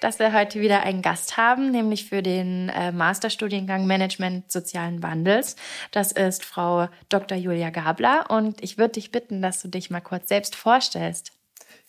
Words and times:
dass 0.00 0.18
wir 0.18 0.32
heute 0.32 0.60
wieder 0.60 0.82
einen 0.82 1.02
Gast 1.02 1.36
haben, 1.36 1.70
nämlich 1.70 2.08
für 2.08 2.22
den 2.22 2.68
äh, 2.68 2.92
Masterstudiengang 2.92 3.86
Management 3.86 4.50
sozialen 4.50 5.02
Wandels. 5.02 5.56
Das 5.90 6.12
ist 6.12 6.44
Frau 6.44 6.88
Dr. 7.08 7.36
Julia 7.36 7.70
Gabler 7.70 8.26
und 8.30 8.62
ich 8.62 8.78
würde 8.78 8.92
dich 8.92 9.12
bitten, 9.12 9.42
dass 9.42 9.62
du 9.62 9.68
dich 9.68 9.90
mal 9.90 10.00
kurz 10.00 10.28
selbst 10.28 10.56
vorstellst. 10.56 11.32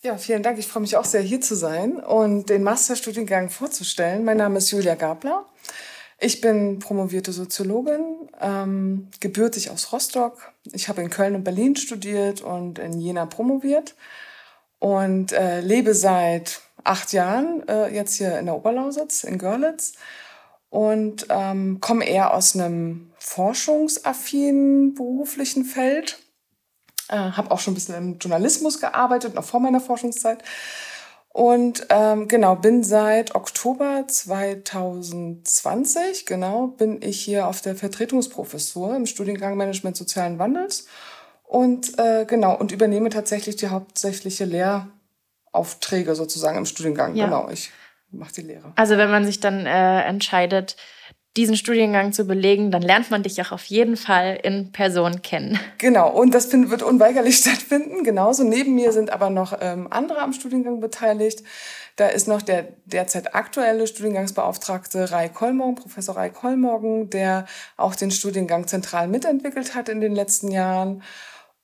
Ja, 0.00 0.16
vielen 0.16 0.42
Dank. 0.42 0.58
Ich 0.58 0.68
freue 0.68 0.82
mich 0.82 0.96
auch 0.96 1.04
sehr, 1.04 1.22
hier 1.22 1.40
zu 1.40 1.56
sein 1.56 1.96
und 1.96 2.50
den 2.50 2.62
Masterstudiengang 2.62 3.50
vorzustellen. 3.50 4.24
Mein 4.24 4.36
Name 4.36 4.58
ist 4.58 4.70
Julia 4.70 4.94
Gabler. 4.94 5.44
Ich 6.20 6.40
bin 6.40 6.78
promovierte 6.78 7.32
Soziologin, 7.32 8.28
ähm, 8.40 9.08
gebürtig 9.20 9.70
aus 9.70 9.92
Rostock. 9.92 10.52
Ich 10.72 10.88
habe 10.88 11.02
in 11.02 11.10
Köln 11.10 11.36
und 11.36 11.44
Berlin 11.44 11.76
studiert 11.76 12.40
und 12.40 12.78
in 12.78 13.00
Jena 13.00 13.26
promoviert 13.26 13.94
und 14.78 15.32
äh, 15.32 15.60
lebe 15.60 15.94
seit 15.94 16.60
acht 16.88 17.12
Jahren 17.12 17.66
äh, 17.68 17.94
jetzt 17.94 18.14
hier 18.14 18.38
in 18.38 18.46
der 18.46 18.56
Oberlausitz, 18.56 19.24
in 19.24 19.38
Görlitz 19.38 19.92
und 20.70 21.26
ähm, 21.30 21.80
komme 21.80 22.06
eher 22.06 22.34
aus 22.34 22.54
einem 22.54 23.12
forschungsaffinen 23.18 24.94
beruflichen 24.94 25.64
Feld 25.64 26.18
äh, 27.08 27.16
habe 27.16 27.50
auch 27.50 27.58
schon 27.60 27.72
ein 27.72 27.74
bisschen 27.74 27.96
im 27.96 28.18
Journalismus 28.18 28.80
gearbeitet, 28.80 29.34
noch 29.34 29.44
vor 29.44 29.60
meiner 29.60 29.80
Forschungszeit. 29.80 30.42
Und 31.30 31.86
ähm, 31.90 32.28
genau, 32.28 32.56
bin 32.56 32.82
seit 32.82 33.34
Oktober 33.34 34.04
2020, 34.06 36.24
genau, 36.26 36.68
bin 36.68 37.02
ich 37.02 37.20
hier 37.20 37.46
auf 37.46 37.60
der 37.60 37.76
Vertretungsprofessur 37.76 38.96
im 38.96 39.04
Studiengang 39.06 39.56
Management 39.56 39.96
sozialen 39.96 40.38
Wandels. 40.38 40.86
Und 41.44 41.98
äh, 41.98 42.24
genau, 42.26 42.56
und 42.56 42.72
übernehme 42.72 43.10
tatsächlich 43.10 43.56
die 43.56 43.68
hauptsächliche 43.68 44.44
Lehraufträge 45.52 46.14
sozusagen 46.14 46.58
im 46.58 46.66
Studiengang. 46.66 47.14
Ja. 47.14 47.26
Genau, 47.26 47.48
ich 47.50 47.70
mache 48.10 48.32
die 48.34 48.42
Lehre. 48.42 48.72
Also 48.76 48.96
wenn 48.96 49.10
man 49.10 49.24
sich 49.24 49.40
dann 49.40 49.66
äh, 49.66 50.02
entscheidet, 50.02 50.76
diesen 51.36 51.56
Studiengang 51.56 52.12
zu 52.12 52.24
belegen, 52.24 52.72
dann 52.72 52.82
lernt 52.82 53.12
man 53.12 53.22
dich 53.22 53.40
auch 53.40 53.52
auf 53.52 53.64
jeden 53.66 53.96
Fall 53.96 54.40
in 54.42 54.72
Person 54.72 55.22
kennen. 55.22 55.60
Genau, 55.78 56.10
und 56.10 56.34
das 56.34 56.52
wird 56.52 56.82
unweigerlich 56.82 57.36
stattfinden. 57.38 58.02
Genauso 58.02 58.42
neben 58.42 58.74
mir 58.74 58.92
sind 58.92 59.10
aber 59.10 59.30
noch 59.30 59.56
ähm, 59.60 59.86
andere 59.90 60.20
am 60.20 60.32
Studiengang 60.32 60.80
beteiligt. 60.80 61.44
Da 61.94 62.08
ist 62.08 62.26
noch 62.26 62.42
der 62.42 62.68
derzeit 62.86 63.34
aktuelle 63.34 63.86
Studiengangsbeauftragte 63.86 65.12
Rai 65.12 65.28
Kollmorgen, 65.28 65.76
Professor 65.76 66.16
Rai 66.16 66.30
Kollmorgen, 66.30 67.10
der 67.10 67.46
auch 67.76 67.94
den 67.94 68.10
Studiengang 68.10 68.66
zentral 68.66 69.06
mitentwickelt 69.06 69.74
hat 69.74 69.88
in 69.88 70.00
den 70.00 70.14
letzten 70.14 70.50
Jahren. 70.50 71.02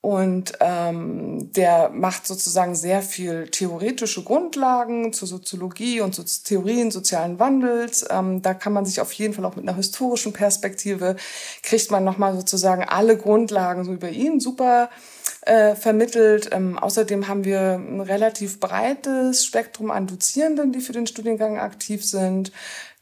Und 0.05 0.53
ähm, 0.59 1.51
der 1.53 1.89
macht 1.89 2.27
sozusagen 2.27 2.75
sehr 2.75 3.01
viel 3.01 3.47
theoretische 3.47 4.23
Grundlagen 4.23 5.13
zur 5.13 5.27
Soziologie 5.27 5.99
und 6.01 6.13
zu 6.13 6.23
Theorien 6.43 6.91
sozialen 6.91 7.39
Wandels. 7.39 8.05
Ähm, 8.11 8.43
da 8.43 8.53
kann 8.53 8.71
man 8.71 8.85
sich 8.85 9.01
auf 9.01 9.11
jeden 9.13 9.33
Fall 9.33 9.43
auch 9.45 9.55
mit 9.55 9.67
einer 9.67 9.75
historischen 9.75 10.31
Perspektive, 10.31 11.15
kriegt 11.63 11.89
man 11.89 12.03
nochmal 12.03 12.35
sozusagen 12.35 12.83
alle 12.83 13.17
Grundlagen 13.17 13.83
so 13.83 13.93
über 13.93 14.09
ihn 14.09 14.39
super 14.39 14.91
äh, 15.45 15.75
vermittelt. 15.75 16.49
Ähm, 16.51 16.77
außerdem 16.77 17.27
haben 17.27 17.45
wir 17.45 17.75
ein 17.75 18.01
relativ 18.01 18.59
breites 18.59 19.45
Spektrum 19.45 19.91
an 19.91 20.07
Dozierenden, 20.07 20.71
die 20.71 20.81
für 20.81 20.93
den 20.93 21.07
Studiengang 21.07 21.59
aktiv 21.59 22.05
sind 22.05 22.51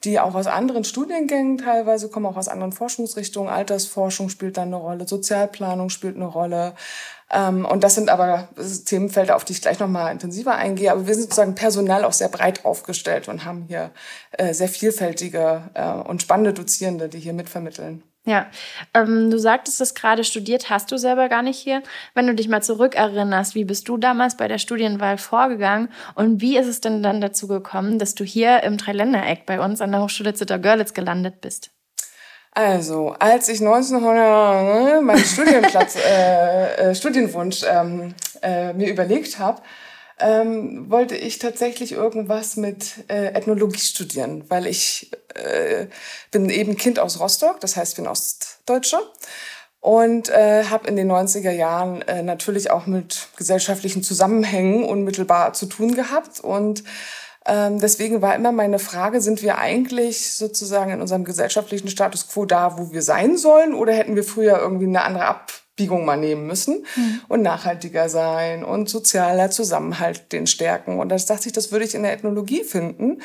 die 0.03 0.19
auch 0.19 0.35
aus 0.35 0.47
anderen 0.47 0.83
Studiengängen 0.83 1.57
teilweise 1.57 2.09
kommen, 2.09 2.25
auch 2.25 2.35
aus 2.35 2.49
anderen 2.49 2.73
Forschungsrichtungen. 2.73 3.51
Altersforschung 3.51 4.29
spielt 4.29 4.57
dann 4.57 4.67
eine 4.67 4.75
Rolle, 4.75 5.07
Sozialplanung 5.07 5.89
spielt 5.89 6.15
eine 6.15 6.25
Rolle. 6.25 6.75
Ähm, 7.31 7.65
und 7.65 7.83
das 7.83 7.95
sind 7.95 8.09
aber 8.09 8.49
Themenfelder, 8.85 9.35
auf 9.35 9.45
die 9.45 9.53
ich 9.53 9.61
gleich 9.61 9.79
nochmal 9.79 10.11
intensiver 10.11 10.55
eingehe. 10.55 10.91
Aber 10.91 11.07
wir 11.07 11.13
sind 11.13 11.23
sozusagen 11.23 11.55
personell 11.55 12.03
auch 12.03 12.13
sehr 12.13 12.29
breit 12.29 12.65
aufgestellt 12.65 13.29
und 13.29 13.45
haben 13.45 13.65
hier 13.67 13.91
äh, 14.31 14.53
sehr 14.53 14.67
vielfältige 14.67 15.69
äh, 15.73 15.93
und 15.93 16.21
spannende 16.21 16.53
Dozierende, 16.53 17.07
die 17.07 17.19
hier 17.19 17.33
mitvermitteln. 17.33 18.03
Ja, 18.25 18.47
ähm, 18.93 19.29
du 19.29 19.37
sagtest 19.37 19.81
es 19.81 19.95
gerade, 19.95 20.23
studiert 20.23 20.69
hast 20.69 20.91
du 20.91 20.97
selber 20.97 21.27
gar 21.27 21.41
nicht 21.41 21.59
hier. 21.59 21.83
Wenn 22.13 22.25
du 22.25 22.33
dich 22.33 22.47
mal 22.47 22.63
zurückerinnerst, 22.63 23.53
wie 23.53 23.65
bist 23.65 23.89
du 23.89 23.97
damals 23.97 24.37
bei 24.37 24.47
der 24.47 24.59
Studienwahl 24.59 25.17
vorgegangen 25.17 25.89
und 26.15 26.39
wie 26.39 26.57
ist 26.57 26.67
es 26.67 26.79
denn 26.79 27.03
dann 27.03 27.19
dazu 27.19 27.49
gekommen, 27.49 27.99
dass 27.99 28.15
du 28.15 28.23
hier 28.23 28.63
im 28.63 28.77
Dreiländereck 28.77 29.45
bei 29.45 29.59
uns 29.59 29.81
an 29.81 29.91
der 29.91 30.01
Hochschule 30.01 30.33
Zittau-Görlitz 30.33 30.93
gelandet 30.93 31.41
bist? 31.41 31.71
Also, 32.51 33.15
als 33.19 33.49
ich 33.49 33.59
1900 33.59 34.93
ne, 34.93 35.01
meinen 35.01 35.25
Studienplatz, 35.25 35.95
äh, 36.07 36.91
äh, 36.91 36.95
Studienwunsch 36.95 37.63
ähm, 37.69 38.13
äh, 38.41 38.71
mir 38.73 38.89
überlegt 38.89 39.37
habe, 39.37 39.61
ähm, 40.23 40.89
wollte 40.89 41.15
ich 41.15 41.37
tatsächlich 41.37 41.91
irgendwas 41.91 42.55
mit 42.55 43.09
äh, 43.09 43.33
Ethnologie 43.33 43.79
studieren, 43.79 44.49
weil 44.49 44.67
ich 44.67 45.11
äh, 45.35 45.87
bin 46.31 46.49
eben 46.49 46.77
Kind 46.77 46.99
aus 46.99 47.19
Rostock, 47.19 47.59
das 47.59 47.75
heißt, 47.75 47.97
bin 47.97 48.07
Ostdeutsche 48.07 48.99
und 49.81 50.29
äh, 50.29 50.63
habe 50.65 50.87
in 50.87 50.95
den 50.95 51.11
90er 51.11 51.51
Jahren 51.51 52.01
äh, 52.03 52.23
natürlich 52.23 52.71
auch 52.71 52.87
mit 52.87 53.27
gesellschaftlichen 53.35 54.01
Zusammenhängen 54.01 54.85
unmittelbar 54.85 55.53
zu 55.53 55.65
tun 55.65 55.93
gehabt 55.93 56.39
und 56.39 56.83
ähm, 57.45 57.79
deswegen 57.79 58.21
war 58.21 58.35
immer 58.35 58.53
meine 58.53 58.79
Frage, 58.79 59.19
sind 59.19 59.41
wir 59.41 59.57
eigentlich 59.57 60.33
sozusagen 60.33 60.91
in 60.91 61.01
unserem 61.01 61.25
gesellschaftlichen 61.25 61.89
Status 61.89 62.29
quo 62.29 62.45
da, 62.45 62.77
wo 62.77 62.93
wir 62.93 63.01
sein 63.01 63.37
sollen, 63.37 63.73
oder 63.73 63.91
hätten 63.91 64.15
wir 64.15 64.23
früher 64.23 64.59
irgendwie 64.59 64.87
eine 64.87 65.03
andere 65.03 65.25
Ab 65.25 65.51
Biegung 65.75 66.05
mal 66.05 66.17
nehmen 66.17 66.45
müssen 66.45 66.85
mhm. 66.95 67.21
und 67.27 67.41
nachhaltiger 67.41 68.07
sein 68.07 68.63
und 68.63 68.89
sozialer 68.89 69.49
Zusammenhalt 69.49 70.31
den 70.31 70.45
stärken. 70.45 70.99
Und 70.99 71.09
das 71.09 71.25
dachte 71.25 71.47
ich, 71.47 71.53
das 71.53 71.71
würde 71.71 71.85
ich 71.85 71.95
in 71.95 72.03
der 72.03 72.13
Ethnologie 72.13 72.63
finden. 72.63 73.21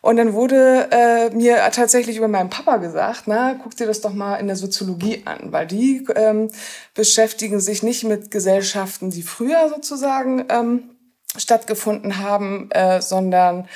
Und 0.00 0.16
dann 0.16 0.32
wurde 0.32 0.88
äh, 0.90 1.30
mir 1.30 1.58
tatsächlich 1.72 2.16
über 2.16 2.28
meinen 2.28 2.50
Papa 2.50 2.78
gesagt, 2.78 3.22
na, 3.26 3.54
guck 3.54 3.76
dir 3.76 3.86
das 3.86 4.00
doch 4.00 4.12
mal 4.12 4.36
in 4.36 4.48
der 4.48 4.56
Soziologie 4.56 5.22
an, 5.24 5.52
weil 5.52 5.66
die 5.66 6.06
ähm, 6.16 6.50
beschäftigen 6.94 7.60
sich 7.60 7.82
nicht 7.82 8.02
mit 8.04 8.30
Gesellschaften, 8.30 9.10
die 9.10 9.22
früher 9.22 9.68
sozusagen 9.68 10.44
ähm, 10.50 10.90
stattgefunden 11.36 12.18
haben, 12.18 12.70
äh, 12.72 13.00
sondern 13.00 13.68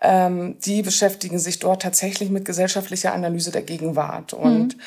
ähm, 0.00 0.58
die 0.64 0.82
beschäftigen 0.82 1.40
sich 1.40 1.58
dort 1.58 1.82
tatsächlich 1.82 2.30
mit 2.30 2.44
gesellschaftlicher 2.44 3.12
Analyse 3.12 3.50
der 3.50 3.62
Gegenwart. 3.62 4.32
Und 4.32 4.76
mhm 4.76 4.80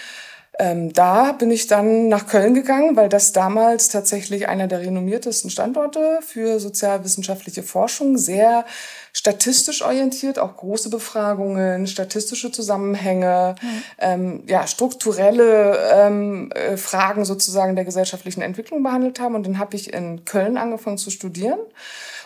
ähm, 0.60 0.92
da 0.92 1.34
bin 1.34 1.52
ich 1.52 1.68
dann 1.68 2.08
nach 2.08 2.26
Köln 2.28 2.56
gegangen, 2.56 2.96
weil 2.96 3.10
das 3.10 3.32
damals 3.32 3.90
tatsächlich 3.90 4.48
einer 4.48 4.68
der 4.68 4.80
renommiertesten 4.80 5.52
Standorte 5.52 6.20
für 6.26 6.60
sozialwissenschaftliche 6.60 7.62
Forschung, 7.62 8.18
sehr 8.18 8.66
statistisch 9.14 9.84
orientiert, 9.84 10.40
auch 10.40 10.58
große 10.58 10.90
Befragungen, 10.90 11.86
statistische 11.86 12.52
Zusammenhänge, 12.52 13.56
mhm. 13.62 13.84
ähm, 14.00 14.44
ja, 14.48 14.66
strukturelle 14.66 15.78
ähm, 15.94 16.52
äh, 16.52 16.76
Fragen 16.76 17.26
sozusagen 17.26 17.76
der 17.76 17.86
gesellschaftlichen 17.86 18.42
Entwicklung 18.42 18.82
behandelt 18.82 19.20
haben. 19.20 19.36
Und 19.36 19.46
dann 19.46 19.60
habe 19.60 19.76
ich 19.76 19.94
in 19.94 20.26
Köln 20.26 20.58
angefangen 20.58 20.98
zu 20.98 21.12
studieren 21.12 21.60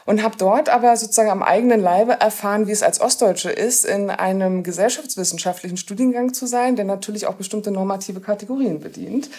und 0.06 0.24
habe 0.24 0.36
dort 0.38 0.70
aber 0.70 0.96
sozusagen 0.98 1.30
am 1.30 1.44
eigenen 1.44 1.82
Leibe 1.82 2.14
erfahren, 2.14 2.68
wie 2.68 2.72
es 2.72 2.84
als 2.84 3.02
Ostdeutsche 3.02 3.52
ist, 3.52 3.86
in 3.86 4.10
einem 4.10 4.64
gesellschaftswissenschaftlichen 4.64 5.78
Studiengang 5.78 6.34
zu 6.34 6.46
sein, 6.46 6.76
der 6.76 6.86
natürlich 6.86 7.28
auch 7.28 7.36
bestimmte 7.36 7.72
normative 7.72 8.20
Kategorien 8.20 8.80
bedient, 8.80 9.30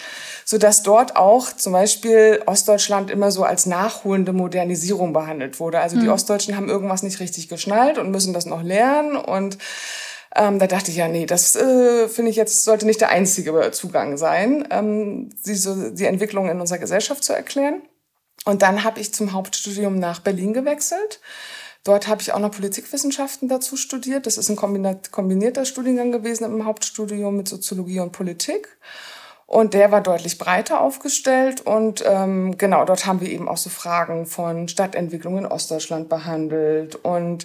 so 0.45 0.59
dass 0.59 0.83
dort 0.83 1.17
auch 1.17 1.53
zum 1.53 1.73
Beispiel 1.73 2.43
Ostdeutschland 2.47 3.11
immer 3.11 3.31
so 3.31 3.45
als 3.45 3.67
nachholende 3.67 4.33
Modernisierung 4.33 5.13
behandelt 5.13 5.61
wurde. 5.61 5.81
Also 5.81 5.97
die 5.97 6.07
mhm. 6.07 6.13
Ostdeutschen 6.13 6.57
haben 6.57 6.69
irgendwas 6.69 7.03
nicht 7.03 7.21
richtig 7.21 7.49
geschnallt 7.49 7.99
und 7.99 8.11
müssen 8.11 8.33
das 8.33 8.47
noch 8.47 8.63
lernen 8.63 9.17
und 9.17 9.59
ähm, 10.35 10.59
da 10.59 10.67
dachte 10.67 10.91
ich 10.91 10.97
ja, 10.97 11.09
nee, 11.09 11.27
das 11.27 11.57
äh, 11.57 12.09
finde 12.09 12.31
ich 12.31 12.37
jetzt 12.37 12.65
sollte 12.65 12.87
nicht 12.87 13.01
der 13.01 13.11
einzige 13.11 13.71
Zugang 13.73 14.17
sein, 14.17 14.67
ähm, 14.71 15.31
diese, 15.45 15.93
die 15.93 16.07
Entwicklung 16.07 16.49
in 16.49 16.61
unserer 16.61 16.79
Gesellschaft 16.79 17.23
zu 17.23 17.35
erklären. 17.35 17.83
Und 18.45 18.63
dann 18.63 18.85
habe 18.85 19.01
ich 19.01 19.15
zum 19.15 19.33
Hauptstudium 19.33 19.99
nach 19.99 20.21
Berlin 20.21 20.53
gewechselt. 20.53 21.21
Dort 21.85 22.07
habe 22.07 22.23
ich 22.23 22.33
auch 22.33 22.39
noch 22.39 22.53
Politikwissenschaften 22.53 23.49
dazu 23.49 23.77
studiert. 23.77 24.27
Das 24.27 24.39
ist 24.39 24.49
ein 24.49 24.57
kombinierter 24.57 25.65
Studiengang 25.65 26.13
gewesen 26.13 26.45
im 26.45 26.65
Hauptstudium 26.65 27.37
mit 27.37 27.49
Soziologie 27.49 28.01
und 28.01 28.13
Politik. 28.13 28.69
Und 29.53 29.75
der 29.75 29.93
war 29.93 30.01
deutlich 30.01 30.39
breiter 30.39 30.81
aufgestellt. 30.81 31.61
Und 31.61 32.03
ähm, 32.07 32.57
genau, 32.57 32.87
dort 32.87 33.05
haben 33.05 33.21
wir 33.21 33.29
eben 33.29 33.51
auch 33.51 33.59
so 33.59 33.69
Fragen 33.69 34.25
von 34.25 34.67
Stadtentwicklung 34.67 35.37
in 35.37 35.45
Ostdeutschland 35.45 36.09
behandelt 36.09 36.95
und 36.97 37.45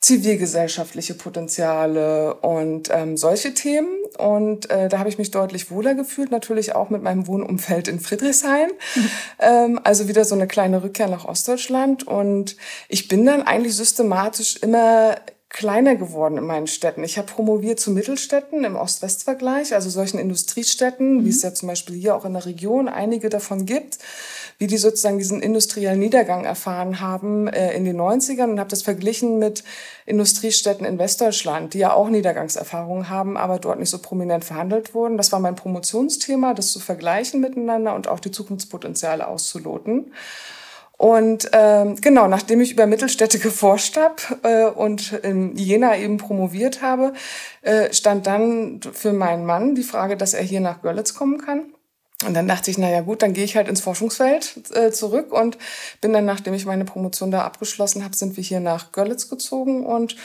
zivilgesellschaftliche 0.00 1.12
Potenziale 1.12 2.36
und 2.36 2.88
ähm, 2.90 3.18
solche 3.18 3.52
Themen. 3.52 3.88
und 4.18 4.70
äh, 4.70 4.88
da 4.88 4.98
habe 4.98 5.10
ich 5.10 5.18
mich 5.18 5.30
deutlich 5.30 5.70
wohler 5.70 5.94
gefühlt, 5.94 6.30
natürlich 6.30 6.74
auch 6.74 6.88
mit 6.88 7.02
meinem 7.02 7.26
Wohnumfeld 7.26 7.86
in 7.86 8.00
Friedrichshain. 8.00 8.70
ähm, 9.38 9.78
also 9.84 10.08
wieder 10.08 10.24
so 10.24 10.34
eine 10.34 10.48
kleine 10.48 10.82
Rückkehr 10.82 11.06
nach 11.06 11.26
Ostdeutschland 11.26 12.06
und 12.06 12.56
ich 12.88 13.08
bin 13.08 13.26
dann 13.26 13.42
eigentlich 13.42 13.76
systematisch 13.76 14.56
immer 14.56 15.16
kleiner 15.52 15.96
geworden 15.96 16.38
in 16.38 16.44
meinen 16.44 16.66
Städten. 16.66 17.04
Ich 17.04 17.18
habe 17.18 17.30
promoviert 17.30 17.78
zu 17.78 17.90
Mittelstädten 17.90 18.64
im 18.64 18.74
Ost-West-Vergleich, 18.74 19.74
also 19.74 19.90
solchen 19.90 20.18
Industriestädten, 20.18 21.18
mhm. 21.18 21.24
wie 21.26 21.28
es 21.28 21.42
ja 21.42 21.52
zum 21.52 21.68
Beispiel 21.68 21.94
hier 21.94 22.16
auch 22.16 22.24
in 22.24 22.32
der 22.32 22.46
Region 22.46 22.88
einige 22.88 23.28
davon 23.28 23.66
gibt, 23.66 23.98
wie 24.56 24.66
die 24.66 24.78
sozusagen 24.78 25.18
diesen 25.18 25.42
industriellen 25.42 25.98
Niedergang 25.98 26.44
erfahren 26.44 27.00
haben 27.00 27.48
äh, 27.48 27.74
in 27.76 27.84
den 27.84 28.00
90ern 28.00 28.50
und 28.50 28.60
habe 28.60 28.70
das 28.70 28.82
verglichen 28.82 29.38
mit 29.38 29.62
Industriestädten 30.06 30.86
in 30.86 30.98
Westdeutschland, 30.98 31.74
die 31.74 31.78
ja 31.80 31.92
auch 31.92 32.08
Niedergangserfahrungen 32.08 33.10
haben, 33.10 33.36
aber 33.36 33.58
dort 33.58 33.78
nicht 33.78 33.90
so 33.90 33.98
prominent 33.98 34.46
verhandelt 34.46 34.94
wurden. 34.94 35.18
Das 35.18 35.32
war 35.32 35.38
mein 35.38 35.54
Promotionsthema, 35.54 36.54
das 36.54 36.72
zu 36.72 36.80
vergleichen 36.80 37.42
miteinander 37.42 37.94
und 37.94 38.08
auch 38.08 38.20
die 38.20 38.30
Zukunftspotenziale 38.30 39.28
auszuloten. 39.28 40.12
Und 41.02 41.50
ähm, 41.52 41.96
genau, 42.00 42.28
nachdem 42.28 42.60
ich 42.60 42.70
über 42.70 42.86
Mittelstädte 42.86 43.38
geforscht 43.40 43.96
habe 43.96 44.22
äh, 44.44 44.66
und 44.70 45.12
in 45.12 45.56
Jena 45.56 45.96
eben 45.98 46.16
promoviert 46.16 46.80
habe, 46.80 47.12
äh, 47.62 47.92
stand 47.92 48.28
dann 48.28 48.78
für 48.92 49.12
meinen 49.12 49.44
Mann 49.44 49.74
die 49.74 49.82
Frage, 49.82 50.16
dass 50.16 50.32
er 50.32 50.44
hier 50.44 50.60
nach 50.60 50.80
Görlitz 50.80 51.14
kommen 51.14 51.38
kann. 51.38 51.74
Und 52.24 52.34
dann 52.34 52.48
dachte 52.48 52.70
ich, 52.70 52.78
na 52.78 52.90
ja 52.90 53.00
gut, 53.00 53.22
dann 53.22 53.32
gehe 53.32 53.44
ich 53.44 53.56
halt 53.56 53.68
ins 53.68 53.80
Forschungsfeld 53.80 54.54
äh, 54.74 54.90
zurück 54.90 55.32
und 55.32 55.58
bin 56.00 56.12
dann, 56.12 56.24
nachdem 56.24 56.54
ich 56.54 56.66
meine 56.66 56.84
Promotion 56.84 57.30
da 57.30 57.42
abgeschlossen 57.42 58.04
habe, 58.04 58.16
sind 58.16 58.36
wir 58.36 58.44
hier 58.44 58.60
nach 58.60 58.92
Görlitz 58.92 59.28
gezogen 59.28 59.84
und 59.84 60.16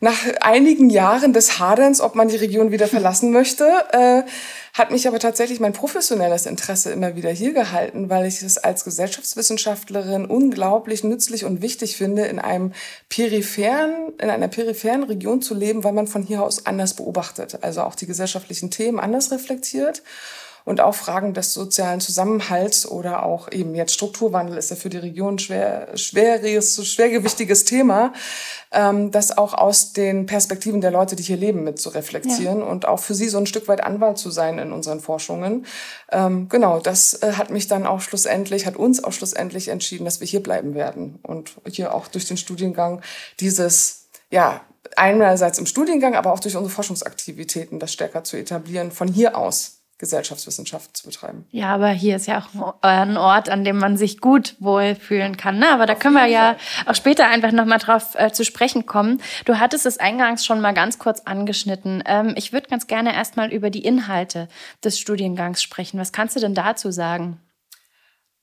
nach 0.00 0.18
einigen 0.40 0.90
Jahren 0.90 1.32
des 1.32 1.58
Haderns, 1.58 2.00
ob 2.00 2.14
man 2.14 2.28
die 2.28 2.36
Region 2.36 2.70
wieder 2.70 2.86
verlassen 2.88 3.32
möchte, 3.32 3.64
äh, 3.92 4.22
hat 4.74 4.90
mich 4.90 5.08
aber 5.08 5.18
tatsächlich 5.18 5.58
mein 5.58 5.72
professionelles 5.72 6.44
Interesse 6.44 6.90
immer 6.90 7.16
wieder 7.16 7.30
hier 7.30 7.54
gehalten, 7.54 8.10
weil 8.10 8.26
ich 8.26 8.42
es 8.42 8.58
als 8.58 8.84
Gesellschaftswissenschaftlerin 8.84 10.26
unglaublich 10.26 11.02
nützlich 11.02 11.46
und 11.46 11.62
wichtig 11.62 11.96
finde, 11.96 12.26
in 12.26 12.38
einem 12.38 12.72
peripheren, 13.08 14.12
in 14.20 14.28
einer 14.28 14.48
peripheren 14.48 15.04
Region 15.04 15.40
zu 15.40 15.54
leben, 15.54 15.82
weil 15.82 15.94
man 15.94 16.06
von 16.06 16.22
hier 16.22 16.42
aus 16.42 16.66
anders 16.66 16.92
beobachtet, 16.92 17.58
also 17.62 17.82
auch 17.82 17.94
die 17.94 18.06
gesellschaftlichen 18.06 18.70
Themen 18.70 19.00
anders 19.00 19.30
reflektiert 19.32 20.02
und 20.66 20.80
auch 20.80 20.96
Fragen 20.96 21.32
des 21.32 21.54
sozialen 21.54 22.00
Zusammenhalts 22.00 22.86
oder 22.86 23.24
auch 23.24 23.50
eben 23.52 23.76
jetzt 23.76 23.94
Strukturwandel 23.94 24.58
ist 24.58 24.70
ja 24.70 24.76
für 24.76 24.88
die 24.88 24.96
Region 24.96 25.38
schwer, 25.38 25.96
schweres, 25.96 26.84
schwergewichtiges 26.84 27.64
Thema, 27.64 28.12
ähm, 28.72 29.12
das 29.12 29.38
auch 29.38 29.54
aus 29.54 29.92
den 29.92 30.26
Perspektiven 30.26 30.80
der 30.80 30.90
Leute, 30.90 31.14
die 31.14 31.22
hier 31.22 31.36
leben, 31.36 31.62
mit 31.62 31.80
zu 31.80 31.90
reflektieren 31.90 32.58
ja. 32.58 32.66
und 32.66 32.86
auch 32.86 32.98
für 32.98 33.14
sie 33.14 33.28
so 33.28 33.38
ein 33.38 33.46
Stück 33.46 33.68
weit 33.68 33.82
Anwalt 33.82 34.18
zu 34.18 34.32
sein 34.32 34.58
in 34.58 34.72
unseren 34.72 34.98
Forschungen. 34.98 35.66
Ähm, 36.10 36.48
genau, 36.48 36.80
das 36.80 37.22
äh, 37.22 37.34
hat 37.34 37.50
mich 37.50 37.68
dann 37.68 37.86
auch 37.86 38.00
schlussendlich, 38.00 38.66
hat 38.66 38.76
uns 38.76 39.04
auch 39.04 39.12
schlussendlich 39.12 39.68
entschieden, 39.68 40.04
dass 40.04 40.18
wir 40.18 40.26
hier 40.26 40.42
bleiben 40.42 40.74
werden 40.74 41.20
und 41.22 41.52
hier 41.70 41.94
auch 41.94 42.08
durch 42.08 42.26
den 42.26 42.38
Studiengang 42.38 43.02
dieses, 43.38 44.08
ja, 44.32 44.62
einerseits 44.96 45.60
im 45.60 45.66
Studiengang, 45.66 46.16
aber 46.16 46.32
auch 46.32 46.40
durch 46.40 46.56
unsere 46.56 46.74
Forschungsaktivitäten 46.74 47.78
das 47.78 47.92
stärker 47.92 48.24
zu 48.24 48.36
etablieren, 48.36 48.90
von 48.90 49.06
hier 49.06 49.38
aus 49.38 49.75
Gesellschaftswissenschaften 49.98 50.94
zu 50.94 51.06
betreiben. 51.06 51.46
Ja, 51.50 51.74
aber 51.74 51.88
hier 51.88 52.16
ist 52.16 52.26
ja 52.26 52.38
auch 52.38 52.82
ein 52.82 53.16
Ort, 53.16 53.48
an 53.48 53.64
dem 53.64 53.78
man 53.78 53.96
sich 53.96 54.20
gut 54.20 54.54
wohlfühlen 54.58 55.38
kann. 55.38 55.58
Ne? 55.58 55.70
Aber 55.70 55.86
da 55.86 55.94
können 55.94 56.14
wir 56.14 56.26
ja 56.26 56.56
auch 56.84 56.94
später 56.94 57.28
einfach 57.28 57.50
nochmal 57.52 57.78
drauf 57.78 58.14
äh, 58.14 58.30
zu 58.30 58.44
sprechen 58.44 58.84
kommen. 58.84 59.22
Du 59.46 59.58
hattest 59.58 59.86
es 59.86 59.98
eingangs 59.98 60.44
schon 60.44 60.60
mal 60.60 60.74
ganz 60.74 60.98
kurz 60.98 61.20
angeschnitten. 61.20 62.02
Ähm, 62.06 62.34
ich 62.36 62.52
würde 62.52 62.68
ganz 62.68 62.86
gerne 62.86 63.14
erstmal 63.14 63.50
über 63.52 63.70
die 63.70 63.84
Inhalte 63.84 64.48
des 64.84 64.98
Studiengangs 64.98 65.62
sprechen. 65.62 65.98
Was 65.98 66.12
kannst 66.12 66.36
du 66.36 66.40
denn 66.40 66.54
dazu 66.54 66.90
sagen? 66.90 67.40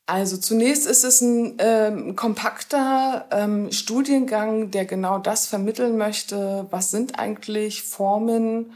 Also 0.06 0.38
zunächst 0.38 0.86
ist 0.86 1.04
es 1.04 1.22
ein 1.22 1.56
ähm, 1.60 2.16
kompakter 2.16 3.28
ähm, 3.32 3.72
Studiengang, 3.72 4.70
der 4.72 4.86
genau 4.86 5.18
das 5.18 5.48
vermitteln 5.48 5.98
möchte. 5.98 6.68
Was 6.72 6.92
sind 6.92 7.20
eigentlich 7.20 7.84
Formen, 7.84 8.74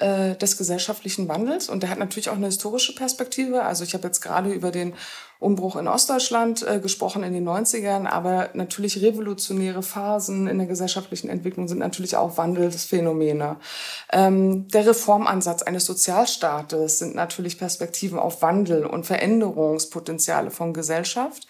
äh, 0.00 0.34
des 0.36 0.56
gesellschaftlichen 0.56 1.28
Wandels. 1.28 1.68
Und 1.68 1.82
der 1.82 1.90
hat 1.90 1.98
natürlich 1.98 2.28
auch 2.30 2.36
eine 2.36 2.46
historische 2.46 2.94
Perspektive. 2.94 3.62
Also 3.62 3.84
ich 3.84 3.94
habe 3.94 4.06
jetzt 4.06 4.20
gerade 4.20 4.50
über 4.50 4.70
den 4.70 4.94
Umbruch 5.38 5.76
in 5.76 5.88
Ostdeutschland 5.88 6.66
äh, 6.66 6.80
gesprochen 6.80 7.22
in 7.22 7.32
den 7.32 7.48
90ern, 7.48 8.06
aber 8.06 8.50
natürlich 8.52 9.00
revolutionäre 9.00 9.82
Phasen 9.82 10.46
in 10.48 10.58
der 10.58 10.66
gesellschaftlichen 10.66 11.30
Entwicklung 11.30 11.68
sind 11.68 11.78
natürlich 11.78 12.16
auch 12.16 12.36
Wandelsphänomene. 12.36 13.56
Ähm, 14.12 14.68
der 14.68 14.86
Reformansatz 14.86 15.62
eines 15.62 15.86
Sozialstaates 15.86 16.98
sind 16.98 17.14
natürlich 17.14 17.58
Perspektiven 17.58 18.18
auf 18.18 18.42
Wandel 18.42 18.84
und 18.84 19.06
Veränderungspotenziale 19.06 20.50
von 20.50 20.74
Gesellschaft. 20.74 21.46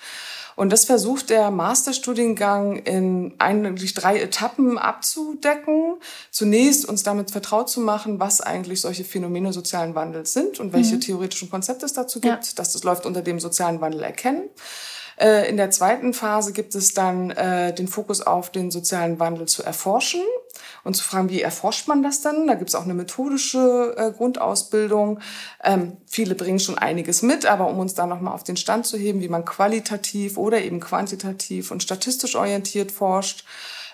Und 0.61 0.69
das 0.69 0.85
versucht 0.85 1.31
der 1.31 1.51
Masterstudiengang 1.51 2.77
in 2.77 3.33
eigentlich 3.39 3.95
drei 3.95 4.21
Etappen 4.21 4.77
abzudecken. 4.77 5.95
Zunächst 6.31 6.85
uns 6.85 7.03
damit 7.03 7.31
vertraut 7.31 7.71
zu 7.71 7.81
machen, 7.81 8.21
was 8.21 8.43
eigentlich 8.43 8.83
solche 8.83 9.05
Phänomene 9.05 9.55
sozialen 9.55 9.95
Wandels 9.95 10.35
sind 10.35 10.61
und 10.61 10.75
welche 10.75 10.97
mhm. 10.97 11.01
theoretischen 11.01 11.49
Konzepte 11.49 11.87
es 11.87 11.95
dazu 11.95 12.21
gibt. 12.21 12.45
Ja. 12.45 12.53
Das, 12.57 12.75
das 12.75 12.85
läuft 12.85 13.07
unter 13.07 13.23
dem 13.23 13.41
sozialen 13.41 13.81
Wandel 13.81 14.03
erkennen. 14.03 14.51
Äh, 15.19 15.49
in 15.49 15.57
der 15.57 15.71
zweiten 15.71 16.13
Phase 16.13 16.53
gibt 16.53 16.75
es 16.75 16.93
dann 16.93 17.31
äh, 17.31 17.73
den 17.73 17.89
Fokus 17.89 18.21
auf 18.21 18.51
den 18.51 18.71
sozialen 18.71 19.19
Wandel 19.19 19.49
zu 19.49 19.63
erforschen 19.63 20.21
und 20.85 20.97
zu 20.97 21.05
fragen, 21.05 21.31
wie 21.31 21.43
erforscht 21.43 21.89
man 21.89 22.03
das 22.03 22.23
dann? 22.23 22.47
Da 22.47 22.55
gibt 22.55 22.71
es 22.71 22.75
auch 22.75 22.85
eine 22.85 22.95
methodische 22.95 23.95
äh, 23.97 24.13
Grundausbildung. 24.13 25.21
Ähm, 25.63 25.97
viele 26.07 26.35
bringen 26.35 26.61
schon 26.61 26.79
einiges 26.79 27.23
mit, 27.23 27.47
aber 27.47 27.69
um 27.69 27.79
uns 27.79 27.95
da 27.95 28.07
nochmal 28.07 28.35
auf 28.35 28.45
den 28.45 28.57
Stand 28.57 28.87
zu 28.87 28.97
heben, 28.97 29.21
wie 29.21 29.29
man 29.29 29.45
qualitativ 29.45 30.37
oder 30.37 30.61
eben 30.63 30.81
quantitativ 30.81 31.71
und 31.71 31.83
statistisch 31.83 32.37
orientiert 32.37 32.93
forscht. 32.93 33.45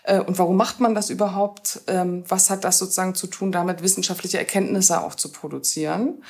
Äh, 0.04 0.20
und 0.20 0.38
warum 0.38 0.56
macht 0.56 0.80
man 0.80 0.94
das 0.94 1.10
überhaupt? 1.10 1.80
Ähm, 1.88 2.24
was 2.28 2.50
hat 2.50 2.64
das 2.64 2.78
sozusagen 2.78 3.14
zu 3.14 3.26
tun, 3.26 3.52
damit 3.52 3.82
wissenschaftliche 3.82 4.38
Erkenntnisse 4.38 5.02
auch 5.02 5.14
zu 5.14 5.30
produzieren? 5.30 6.22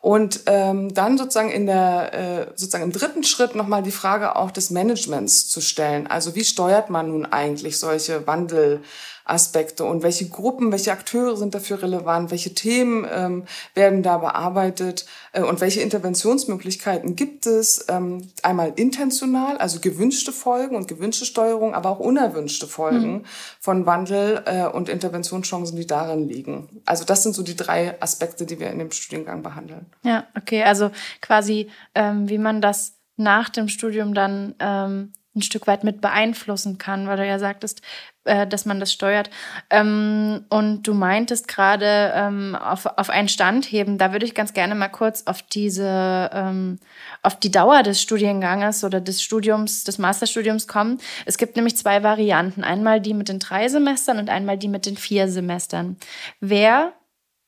Und 0.00 0.42
ähm, 0.44 0.92
dann 0.92 1.16
sozusagen 1.16 1.50
in 1.50 1.64
der 1.64 2.12
äh, 2.12 2.46
sozusagen 2.56 2.84
im 2.84 2.92
dritten 2.92 3.24
Schritt 3.24 3.54
nochmal 3.54 3.82
die 3.82 3.90
Frage 3.90 4.36
auch 4.36 4.50
des 4.50 4.68
Managements 4.68 5.48
zu 5.48 5.62
stellen. 5.62 6.06
Also 6.06 6.34
wie 6.34 6.44
steuert 6.44 6.90
man 6.90 7.08
nun 7.08 7.24
eigentlich 7.24 7.78
solche 7.78 8.26
Wandel? 8.26 8.82
Aspekte 9.24 9.84
und 9.84 10.02
welche 10.02 10.28
Gruppen, 10.28 10.70
welche 10.70 10.92
Akteure 10.92 11.36
sind 11.36 11.54
dafür 11.54 11.82
relevant, 11.82 12.30
welche 12.30 12.54
Themen 12.54 13.06
ähm, 13.10 13.44
werden 13.74 14.02
da 14.02 14.18
bearbeitet 14.18 15.06
äh, 15.32 15.42
und 15.42 15.60
welche 15.60 15.80
Interventionsmöglichkeiten 15.80 17.16
gibt 17.16 17.46
es. 17.46 17.86
Ähm, 17.88 18.28
einmal 18.42 18.74
intentional, 18.76 19.56
also 19.56 19.80
gewünschte 19.80 20.30
Folgen 20.30 20.76
und 20.76 20.88
gewünschte 20.88 21.24
Steuerung, 21.24 21.74
aber 21.74 21.90
auch 21.90 22.00
unerwünschte 22.00 22.66
Folgen 22.66 23.12
mhm. 23.12 23.24
von 23.60 23.86
Wandel 23.86 24.42
äh, 24.44 24.66
und 24.66 24.90
Interventionschancen, 24.90 25.76
die 25.76 25.86
darin 25.86 26.28
liegen. 26.28 26.82
Also 26.84 27.04
das 27.04 27.22
sind 27.22 27.34
so 27.34 27.42
die 27.42 27.56
drei 27.56 28.00
Aspekte, 28.02 28.44
die 28.44 28.60
wir 28.60 28.70
in 28.70 28.78
dem 28.78 28.90
Studiengang 28.90 29.42
behandeln. 29.42 29.86
Ja, 30.02 30.26
okay, 30.36 30.62
also 30.64 30.90
quasi 31.22 31.70
ähm, 31.94 32.28
wie 32.28 32.38
man 32.38 32.60
das 32.60 32.94
nach 33.16 33.48
dem 33.48 33.68
Studium 33.68 34.12
dann 34.12 34.54
ähm, 34.58 35.12
ein 35.34 35.42
Stück 35.42 35.66
weit 35.66 35.84
mit 35.84 36.00
beeinflussen 36.00 36.78
kann, 36.78 37.08
weil 37.08 37.16
du 37.16 37.26
ja 37.26 37.38
sagtest, 37.38 37.82
äh, 38.24 38.46
dass 38.46 38.64
man 38.66 38.80
das 38.80 38.92
steuert. 38.92 39.30
Ähm, 39.68 40.44
und 40.48 40.84
du 40.84 40.94
meintest 40.94 41.48
gerade 41.48 42.12
ähm, 42.14 42.54
auf, 42.54 42.86
auf 42.86 43.10
einen 43.10 43.28
Stand 43.28 43.70
heben. 43.70 43.98
Da 43.98 44.12
würde 44.12 44.24
ich 44.24 44.34
ganz 44.34 44.52
gerne 44.54 44.74
mal 44.74 44.88
kurz 44.88 45.24
auf 45.26 45.42
diese, 45.42 46.30
ähm, 46.32 46.78
auf 47.22 47.38
die 47.38 47.50
Dauer 47.50 47.82
des 47.82 48.00
Studienganges 48.00 48.84
oder 48.84 49.00
des 49.00 49.22
Studiums, 49.22 49.84
des 49.84 49.98
Masterstudiums 49.98 50.68
kommen. 50.68 50.98
Es 51.26 51.36
gibt 51.36 51.56
nämlich 51.56 51.76
zwei 51.76 52.02
Varianten. 52.02 52.64
Einmal 52.64 53.00
die 53.00 53.14
mit 53.14 53.28
den 53.28 53.40
drei 53.40 53.68
Semestern 53.68 54.18
und 54.18 54.30
einmal 54.30 54.56
die 54.56 54.68
mit 54.68 54.86
den 54.86 54.96
vier 54.96 55.28
Semestern. 55.28 55.96
Wer 56.40 56.92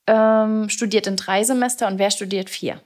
ähm, 0.07 0.69
studiert 0.69 1.07
in 1.07 1.17
drei 1.17 1.45
Semester 1.45 1.87
und 1.87 1.99
wer 1.99 2.11
studiert 2.11 2.51
vier? 2.51 2.81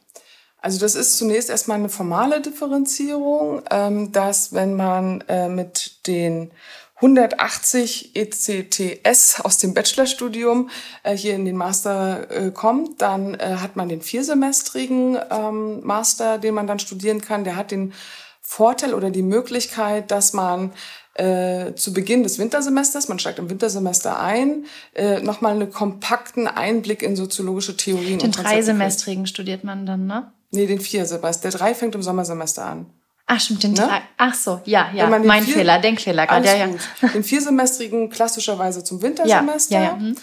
Also 0.62 0.78
das 0.78 0.94
ist 0.94 1.16
zunächst 1.16 1.50
erstmal 1.50 1.78
eine 1.78 1.88
formale 1.88 2.40
Differenzierung, 2.40 3.62
ähm, 3.70 4.12
dass 4.12 4.52
wenn 4.52 4.74
man 4.74 5.22
äh, 5.28 5.48
mit 5.48 6.06
den 6.06 6.50
180 6.96 8.14
ECTS 8.14 9.40
aus 9.40 9.56
dem 9.56 9.72
Bachelorstudium 9.72 10.68
äh, 11.02 11.16
hier 11.16 11.34
in 11.34 11.46
den 11.46 11.56
Master 11.56 12.30
äh, 12.30 12.50
kommt, 12.50 13.00
dann 13.00 13.38
hat 13.40 13.76
man 13.76 13.88
den 13.88 14.02
viersemestrigen 14.02 15.16
ähm, 15.30 15.80
Master, 15.82 16.36
den 16.38 16.54
man 16.54 16.66
dann 16.66 16.78
studieren 16.78 17.22
kann. 17.22 17.44
Der 17.44 17.56
hat 17.56 17.70
den 17.70 17.94
Vorteil 18.42 18.92
oder 18.94 19.10
die 19.10 19.22
Möglichkeit, 19.22 20.10
dass 20.10 20.32
man 20.34 20.72
äh, 21.14 21.74
zu 21.74 21.92
Beginn 21.92 22.22
des 22.22 22.38
Wintersemesters, 22.38 23.08
man 23.08 23.18
steigt 23.18 23.38
im 23.38 23.50
Wintersemester 23.50 24.20
ein, 24.20 24.66
äh, 24.94 25.20
nochmal 25.20 25.52
einen 25.52 25.70
kompakten 25.70 26.46
Einblick 26.46 27.02
in 27.02 27.16
soziologische 27.16 27.76
Theorien. 27.76 28.18
Den 28.18 28.32
dreisemestrigen 28.32 29.26
studiert 29.26 29.64
man 29.64 29.86
dann, 29.86 30.06
ne? 30.06 30.32
Nee, 30.50 30.66
den 30.66 30.80
vier 30.80 31.06
Semester. 31.06 31.50
Der 31.50 31.58
drei 31.58 31.74
fängt 31.74 31.94
im 31.94 32.02
Sommersemester 32.02 32.64
an. 32.64 32.86
Ach, 33.26 33.38
stimmt, 33.38 33.62
den 33.62 33.72
ne? 33.72 33.76
drei. 33.76 34.02
Ach 34.16 34.34
so, 34.34 34.60
ja, 34.64 34.90
ja. 34.92 35.06
Mein 35.06 35.44
vier, 35.44 35.54
Fehler, 35.54 35.78
Denkfehler 35.78 36.26
gerade. 36.26 36.46
Ja, 36.46 36.54
ja. 36.54 36.68
Den 37.14 37.22
viersemestrigen 37.22 38.10
klassischerweise 38.10 38.82
zum 38.82 39.00
Wintersemester. 39.02 39.74
Ja, 39.74 39.80
ja, 39.80 39.88
ja. 39.90 39.96
Hm. 39.96 40.16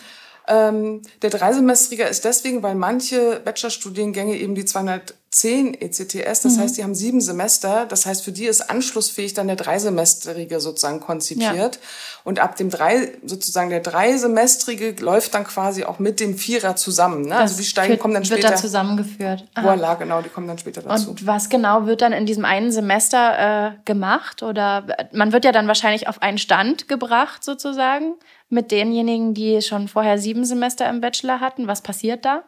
Ähm, 0.48 1.02
der 1.22 1.30
Dreisemestrige 1.30 2.04
ist 2.04 2.24
deswegen, 2.24 2.64
weil 2.64 2.76
manche 2.76 3.42
Bachelorstudiengänge 3.44 4.36
eben 4.36 4.56
die 4.56 4.64
210 4.64 5.74
ECTS, 5.74 6.42
das 6.42 6.56
mhm. 6.56 6.62
heißt, 6.62 6.78
die 6.78 6.84
haben 6.84 6.96
sieben 6.96 7.20
Semester. 7.20 7.86
Das 7.86 8.06
heißt, 8.06 8.24
für 8.24 8.32
die 8.32 8.46
ist 8.46 8.70
anschlussfähig 8.70 9.34
dann 9.34 9.48
der 9.48 9.58
Dreisemestrige 9.58 10.62
sozusagen 10.62 11.02
konzipiert. 11.02 11.76
Ja. 11.76 11.82
Und 12.24 12.40
ab 12.40 12.56
dem 12.56 12.70
drei, 12.70 13.12
sozusagen 13.26 13.70
der 13.70 13.82
Dreisemestrige 13.82 14.96
läuft 15.04 15.34
dann 15.34 15.44
quasi 15.44 15.84
auch 15.84 16.00
mit 16.00 16.22
dem 16.22 16.38
Vierer 16.38 16.78
zusammen. 16.78 17.24
Ne? 17.24 17.36
Also 17.36 17.58
die 17.58 17.66
steigen, 17.66 18.00
kommen 18.00 18.14
dann 18.14 18.24
später. 18.24 18.44
Wird 18.44 18.52
dann 18.54 18.60
zusammengeführt. 18.60 19.44
Aha. 19.54 19.74
Voilà, 19.74 19.98
genau, 19.98 20.22
die 20.22 20.30
kommen 20.30 20.48
dann 20.48 20.58
später 20.58 20.82
dazu. 20.82 21.10
Und 21.10 21.28
was 21.28 21.50
genau 21.50 21.88
wird 21.88 22.02
dann 22.02 22.14
in 22.14 22.26
diesem 22.26 22.46
einen 22.46 22.72
Semester 22.72 23.68
äh, 23.68 23.72
gemacht? 23.84 24.44
Oder 24.44 24.88
man 25.12 25.34
wird 25.34 25.44
ja 25.44 25.52
dann 25.52 25.68
wahrscheinlich 25.68 26.08
auf 26.08 26.22
einen 26.22 26.38
Stand 26.38 26.88
gebracht 26.88 27.44
sozusagen 27.44 28.14
mit 28.50 28.72
denjenigen, 28.72 29.34
die 29.34 29.62
schon 29.62 29.88
vorher 29.88 30.18
sieben 30.18 30.46
Semester 30.46 30.90
im 30.90 31.02
Bachelor 31.02 31.40
hatten? 31.40 31.68
Was 31.68 31.82
passiert 31.82 32.26
da? 32.26 32.44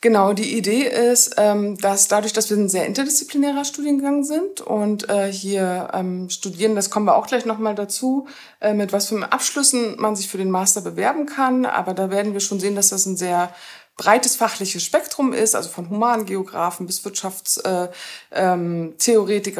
Genau, 0.00 0.32
die 0.32 0.56
Idee 0.56 0.82
ist, 0.82 1.34
ähm, 1.38 1.76
dass 1.76 2.06
dadurch, 2.06 2.32
dass 2.32 2.50
wir 2.50 2.56
ein 2.56 2.68
sehr 2.68 2.86
interdisziplinärer 2.86 3.64
Studiengang 3.64 4.22
sind 4.22 4.60
und 4.60 5.08
äh, 5.08 5.32
hier 5.32 5.88
ähm, 5.92 6.30
studieren, 6.30 6.76
das 6.76 6.90
kommen 6.90 7.06
wir 7.06 7.16
auch 7.16 7.26
gleich 7.26 7.44
nochmal 7.44 7.74
dazu, 7.74 8.28
äh, 8.60 8.74
mit 8.74 8.92
was 8.92 9.08
für 9.08 9.32
Abschlüssen 9.32 9.96
man 9.98 10.14
sich 10.14 10.28
für 10.28 10.38
den 10.38 10.52
Master 10.52 10.82
bewerben 10.82 11.26
kann. 11.26 11.66
Aber 11.66 11.94
da 11.94 12.10
werden 12.10 12.32
wir 12.32 12.40
schon 12.40 12.60
sehen, 12.60 12.76
dass 12.76 12.90
das 12.90 13.06
ein 13.06 13.16
sehr 13.16 13.52
breites 13.98 14.36
fachliches 14.36 14.82
Spektrum 14.82 15.34
ist, 15.34 15.54
also 15.54 15.68
von 15.68 15.90
Humangeografen 15.90 16.86
bis 16.86 17.04
Wirtschaftstheoretiker 17.04 17.90
äh, 18.32 18.54
ähm, 18.54 18.94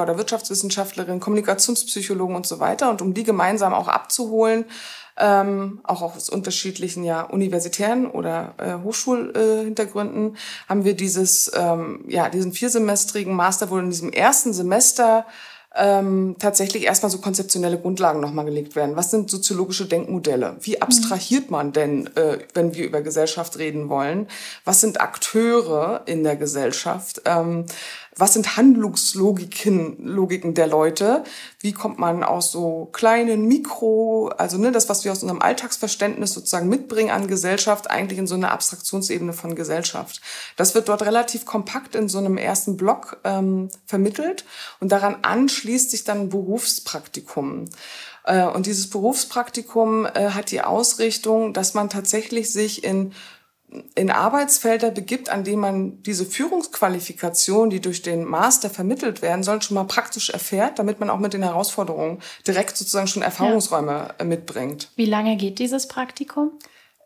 oder 0.03 0.17
Wirtschaftswissenschaftlerin, 0.17 1.21
Kommunikationspsychologen 1.21 2.37
und 2.37 2.47
so 2.47 2.61
weiter. 2.61 2.89
Und 2.89 3.03
um 3.03 3.13
die 3.13 3.25
gemeinsam 3.25 3.75
auch 3.75 3.89
abzuholen, 3.89 4.65
ähm, 5.19 5.81
auch 5.83 6.03
aus 6.03 6.31
unterschiedlichen 6.31 7.03
ja 7.03 7.23
universitären 7.23 8.07
oder 8.07 8.55
äh, 8.59 8.75
Hochschulhintergründen, 8.85 10.37
äh, 10.37 10.39
haben 10.69 10.85
wir 10.85 10.95
dieses 10.95 11.51
ähm, 11.55 12.05
ja 12.07 12.29
diesen 12.29 12.53
viersemestrigen 12.53 13.35
Master, 13.35 13.71
wo 13.71 13.79
in 13.79 13.91
diesem 13.91 14.13
ersten 14.13 14.53
Semester 14.53 15.27
ähm, 15.75 16.37
tatsächlich 16.39 16.85
erstmal 16.85 17.11
so 17.11 17.19
konzeptionelle 17.19 17.79
Grundlagen 17.79 18.21
nochmal 18.21 18.47
gelegt 18.47 18.75
werden. 18.75 18.97
Was 18.97 19.11
sind 19.11 19.31
soziologische 19.31 19.87
Denkmodelle? 19.87 20.57
Wie 20.61 20.81
abstrahiert 20.81 21.51
man 21.51 21.73
denn, 21.73 22.07
äh, 22.17 22.39
wenn 22.55 22.75
wir 22.75 22.87
über 22.87 23.03
Gesellschaft 23.03 23.59
reden 23.59 23.89
wollen? 23.89 24.29
Was 24.65 24.81
sind 24.81 25.01
Akteure 25.01 26.03
in 26.07 26.25
der 26.25 26.37
Gesellschaft? 26.37 27.23
Ähm, 27.27 27.67
was 28.19 28.33
sind 28.33 28.57
Handlungslogiken 28.57 30.05
Logiken 30.05 30.55
der 30.55 30.67
Leute? 30.67 31.25
Wie 31.61 31.73
kommt 31.73 31.99
man 31.99 32.25
aus 32.25 32.51
so 32.51 32.89
kleinen 32.93 33.47
Mikro, 33.47 34.29
also 34.37 34.59
ne, 34.59 34.73
das, 34.73 34.89
was 34.89 35.05
wir 35.05 35.13
aus 35.13 35.23
unserem 35.23 35.41
Alltagsverständnis 35.41 36.33
sozusagen 36.33 36.69
mitbringen 36.69 37.11
an 37.11 37.29
Gesellschaft, 37.29 37.91
eigentlich 37.91 38.19
in 38.19 38.27
so 38.27 38.35
eine 38.35 38.51
Abstraktionsebene 38.51 39.33
von 39.33 39.55
Gesellschaft. 39.55 40.21
Das 40.57 40.75
wird 40.75 40.89
dort 40.89 41.03
relativ 41.03 41.45
kompakt 41.45 41.95
in 41.95 42.09
so 42.09 42.19
einem 42.19 42.37
ersten 42.37 42.77
Block 42.77 43.19
ähm, 43.25 43.69
vermittelt 43.87 44.45
und 44.81 44.91
daran 44.91 45.19
anschließt 45.23 45.91
sich 45.91 46.05
dann 46.05 46.23
ein 46.23 46.29
Berufspraktikum. 46.29 47.67
Äh, 48.25 48.47
und 48.47 48.67
dieses 48.67 48.91
Berufspraktikum 48.91 50.07
äh, 50.07 50.31
hat 50.31 50.51
die 50.51 50.63
Ausrichtung, 50.63 51.53
dass 51.53 51.75
man 51.75 51.89
tatsächlich 51.89 52.53
sich 52.53 52.85
in 52.85 53.13
in 53.95 54.11
Arbeitsfelder 54.11 54.91
begibt, 54.91 55.29
an 55.29 55.45
denen 55.45 55.61
man 55.61 56.03
diese 56.03 56.25
Führungsqualifikation, 56.25 57.69
die 57.69 57.81
durch 57.81 58.01
den 58.01 58.25
Master 58.25 58.71
vermittelt 58.71 59.21
werden 59.21 59.43
soll, 59.43 59.61
schon 59.61 59.75
mal 59.75 59.85
praktisch 59.85 60.31
erfährt, 60.31 60.79
damit 60.79 61.01
man 61.01 61.11
auch 61.11 61.19
mit 61.19 61.35
den 61.35 61.43
Herausforderungen 61.43 62.21
direkt 62.47 62.77
sozusagen 62.77 63.09
schon 63.09 63.23
Erfahrungsräume 63.23 63.93
ja. 63.93 64.15
Äh, 64.19 64.25
mitbringt. 64.25 64.91
Wie 64.97 65.05
lange 65.05 65.37
geht 65.37 65.59
dieses 65.59 65.87
Praktikum? 65.87 66.53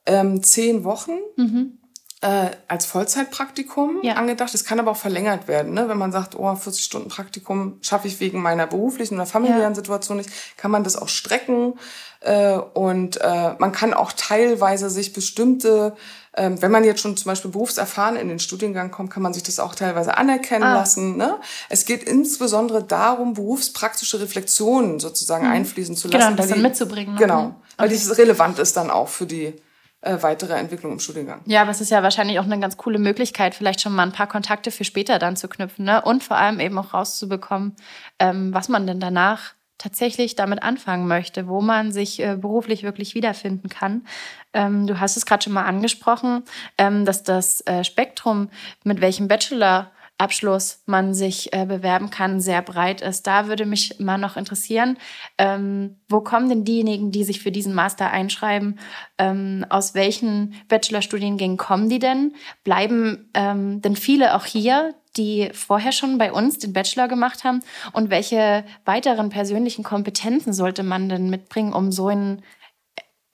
Ähm, 0.06 0.42
zehn 0.42 0.84
Wochen. 0.84 1.18
Mhm. 1.36 1.78
Äh, 2.20 2.50
als 2.68 2.86
Vollzeitpraktikum 2.86 3.98
ja. 4.04 4.14
angedacht. 4.14 4.54
Es 4.54 4.64
kann 4.64 4.78
aber 4.78 4.92
auch 4.92 4.96
verlängert 4.96 5.48
werden. 5.48 5.74
Ne? 5.74 5.88
Wenn 5.88 5.98
man 5.98 6.12
sagt, 6.12 6.38
oh, 6.38 6.54
40 6.54 6.84
Stunden 6.84 7.08
Praktikum 7.08 7.78
schaffe 7.82 8.06
ich 8.06 8.20
wegen 8.20 8.40
meiner 8.40 8.68
beruflichen 8.68 9.16
oder 9.16 9.26
familiären 9.26 9.72
ja. 9.72 9.74
Situation 9.74 10.18
nicht, 10.18 10.30
kann 10.56 10.70
man 10.70 10.84
das 10.84 10.94
auch 10.94 11.08
strecken. 11.08 11.74
Äh, 12.20 12.58
und 12.58 13.20
äh, 13.20 13.54
man 13.58 13.72
kann 13.72 13.92
auch 13.92 14.12
teilweise 14.12 14.88
sich 14.88 15.12
bestimmte 15.12 15.96
wenn 16.34 16.70
man 16.70 16.82
jetzt 16.84 17.00
schon 17.02 17.16
zum 17.16 17.28
Beispiel 17.28 17.50
berufserfahren 17.50 18.16
in 18.16 18.28
den 18.28 18.38
Studiengang 18.38 18.90
kommt, 18.90 19.10
kann 19.10 19.22
man 19.22 19.34
sich 19.34 19.42
das 19.42 19.60
auch 19.60 19.74
teilweise 19.74 20.16
anerkennen 20.16 20.64
ah. 20.64 20.74
lassen. 20.74 21.18
Ne? 21.18 21.36
Es 21.68 21.84
geht 21.84 22.02
insbesondere 22.04 22.82
darum, 22.82 23.34
berufspraktische 23.34 24.18
Reflexionen 24.18 24.98
sozusagen 24.98 25.46
mhm. 25.46 25.52
einfließen 25.52 25.94
zu 25.94 26.08
genau, 26.08 26.18
lassen. 26.18 26.36
Genau, 26.36 26.42
das 26.42 26.50
dann 26.50 26.62
mitzubringen. 26.62 27.14
Ne? 27.14 27.20
Genau, 27.20 27.44
okay. 27.44 27.54
weil 27.76 27.88
dieses 27.90 28.16
relevant 28.16 28.58
ist 28.58 28.76
dann 28.78 28.90
auch 28.90 29.08
für 29.08 29.26
die 29.26 29.54
äh, 30.00 30.18
weitere 30.20 30.54
Entwicklung 30.54 30.92
im 30.92 30.98
Studiengang. 31.00 31.42
Ja, 31.44 31.62
aber 31.62 31.70
es 31.70 31.80
ist 31.80 31.90
ja 31.90 32.02
wahrscheinlich 32.02 32.38
auch 32.38 32.44
eine 32.44 32.58
ganz 32.58 32.76
coole 32.76 32.98
Möglichkeit, 32.98 33.54
vielleicht 33.54 33.80
schon 33.80 33.94
mal 33.94 34.02
ein 34.02 34.12
paar 34.12 34.26
Kontakte 34.26 34.70
für 34.70 34.84
später 34.84 35.18
dann 35.18 35.36
zu 35.36 35.48
knüpfen 35.48 35.84
ne? 35.84 36.02
und 36.02 36.24
vor 36.24 36.36
allem 36.38 36.60
eben 36.60 36.78
auch 36.78 36.94
rauszubekommen, 36.94 37.76
ähm, 38.18 38.52
was 38.54 38.68
man 38.68 38.86
denn 38.86 39.00
danach 39.00 39.54
tatsächlich 39.78 40.36
damit 40.36 40.62
anfangen 40.62 41.08
möchte, 41.08 41.48
wo 41.48 41.60
man 41.60 41.92
sich 41.92 42.20
äh, 42.20 42.36
beruflich 42.36 42.82
wirklich 42.82 43.14
wiederfinden 43.14 43.68
kann. 43.68 44.06
Ähm, 44.52 44.86
du 44.86 45.00
hast 45.00 45.16
es 45.16 45.26
gerade 45.26 45.42
schon 45.42 45.52
mal 45.52 45.64
angesprochen, 45.64 46.44
ähm, 46.78 47.04
dass 47.04 47.22
das 47.22 47.62
äh, 47.62 47.84
Spektrum, 47.84 48.48
mit 48.84 49.00
welchem 49.00 49.28
Bachelor 49.28 49.90
Abschluss 50.18 50.82
man 50.86 51.14
sich 51.14 51.52
äh, 51.52 51.66
bewerben 51.66 52.10
kann, 52.10 52.40
sehr 52.40 52.62
breit 52.62 53.00
ist. 53.00 53.26
Da 53.26 53.48
würde 53.48 53.66
mich 53.66 53.98
mal 53.98 54.18
noch 54.18 54.36
interessieren, 54.36 54.96
ähm, 55.36 56.00
wo 56.08 56.20
kommen 56.20 56.48
denn 56.48 56.64
diejenigen, 56.64 57.10
die 57.10 57.24
sich 57.24 57.40
für 57.40 57.50
diesen 57.50 57.74
Master 57.74 58.10
einschreiben, 58.10 58.78
ähm, 59.18 59.66
aus 59.68 59.94
welchen 59.94 60.54
Bachelorstudiengängen 60.68 61.56
kommen 61.56 61.88
die 61.88 61.98
denn? 61.98 62.34
Bleiben 62.62 63.30
ähm, 63.34 63.82
denn 63.82 63.96
viele 63.96 64.36
auch 64.36 64.44
hier, 64.44 64.94
die 65.16 65.50
vorher 65.52 65.92
schon 65.92 66.18
bei 66.18 66.32
uns 66.32 66.58
den 66.58 66.72
Bachelor 66.72 67.08
gemacht 67.08 67.44
haben? 67.44 67.60
Und 67.92 68.10
welche 68.10 68.64
weiteren 68.84 69.28
persönlichen 69.28 69.82
Kompetenzen 69.82 70.52
sollte 70.52 70.82
man 70.82 71.08
denn 71.08 71.30
mitbringen, 71.30 71.72
um 71.72 71.90
so 71.90 72.08
einen, 72.08 72.42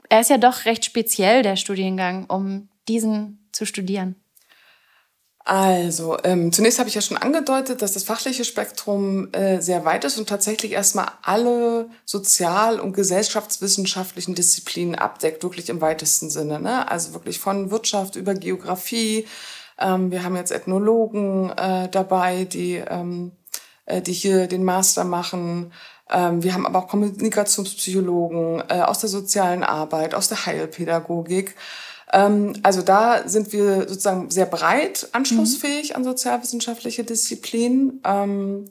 er 0.09 0.21
ist 0.21 0.31
ja 0.31 0.39
doch 0.39 0.65
recht 0.65 0.85
speziell, 0.85 1.43
der 1.43 1.57
Studiengang, 1.57 2.25
um 2.27 2.69
diesen 2.89 3.49
zu 3.53 3.67
studieren? 3.67 4.17
Also, 5.51 6.19
ähm, 6.25 6.53
zunächst 6.53 6.79
habe 6.79 6.91
ich 6.91 6.95
ja 6.95 7.01
schon 7.01 7.17
angedeutet, 7.17 7.81
dass 7.81 7.95
das 7.95 8.05
fachliche 8.05 8.45
Spektrum 8.45 9.33
äh, 9.33 9.63
sehr 9.63 9.83
weit 9.87 10.05
ist 10.05 10.19
und 10.19 10.29
tatsächlich 10.29 10.73
erstmal 10.73 11.07
alle 11.23 11.89
sozial- 12.05 12.79
und 12.79 12.93
gesellschaftswissenschaftlichen 12.93 14.35
Disziplinen 14.35 14.95
abdeckt, 14.95 15.43
wirklich 15.43 15.71
im 15.71 15.81
weitesten 15.81 16.29
Sinne. 16.29 16.61
Ne? 16.61 16.91
Also 16.91 17.15
wirklich 17.15 17.39
von 17.39 17.71
Wirtschaft 17.71 18.17
über 18.17 18.35
Geografie. 18.35 19.27
Ähm, 19.79 20.11
wir 20.11 20.23
haben 20.23 20.37
jetzt 20.37 20.53
Ethnologen 20.53 21.49
äh, 21.57 21.89
dabei, 21.89 22.45
die, 22.45 22.83
ähm, 22.87 23.33
äh, 23.87 24.03
die 24.03 24.13
hier 24.13 24.49
den 24.49 24.65
Master 24.65 25.05
machen. 25.05 25.73
Ähm, 26.11 26.43
wir 26.43 26.53
haben 26.53 26.67
aber 26.67 26.81
auch 26.81 26.89
Kommunikationspsychologen 26.89 28.65
äh, 28.69 28.83
aus 28.83 28.99
der 28.99 29.09
sozialen 29.09 29.65
Arbeit, 29.65 30.15
aus 30.15 30.29
der 30.29 30.45
Heilpädagogik. 30.45 31.55
Ähm, 32.13 32.55
also 32.63 32.83
da 32.83 33.29
sind 33.29 33.53
wir 33.53 33.89
sozusagen 33.89 34.31
sehr 34.31 34.47
breit 34.47 35.09
anschlussfähig 35.13 35.91
mhm. 35.91 35.97
an 35.97 36.05
sozialwissenschaftliche 36.05 37.05
Disziplinen. 37.05 38.01
Ähm, 38.05 38.67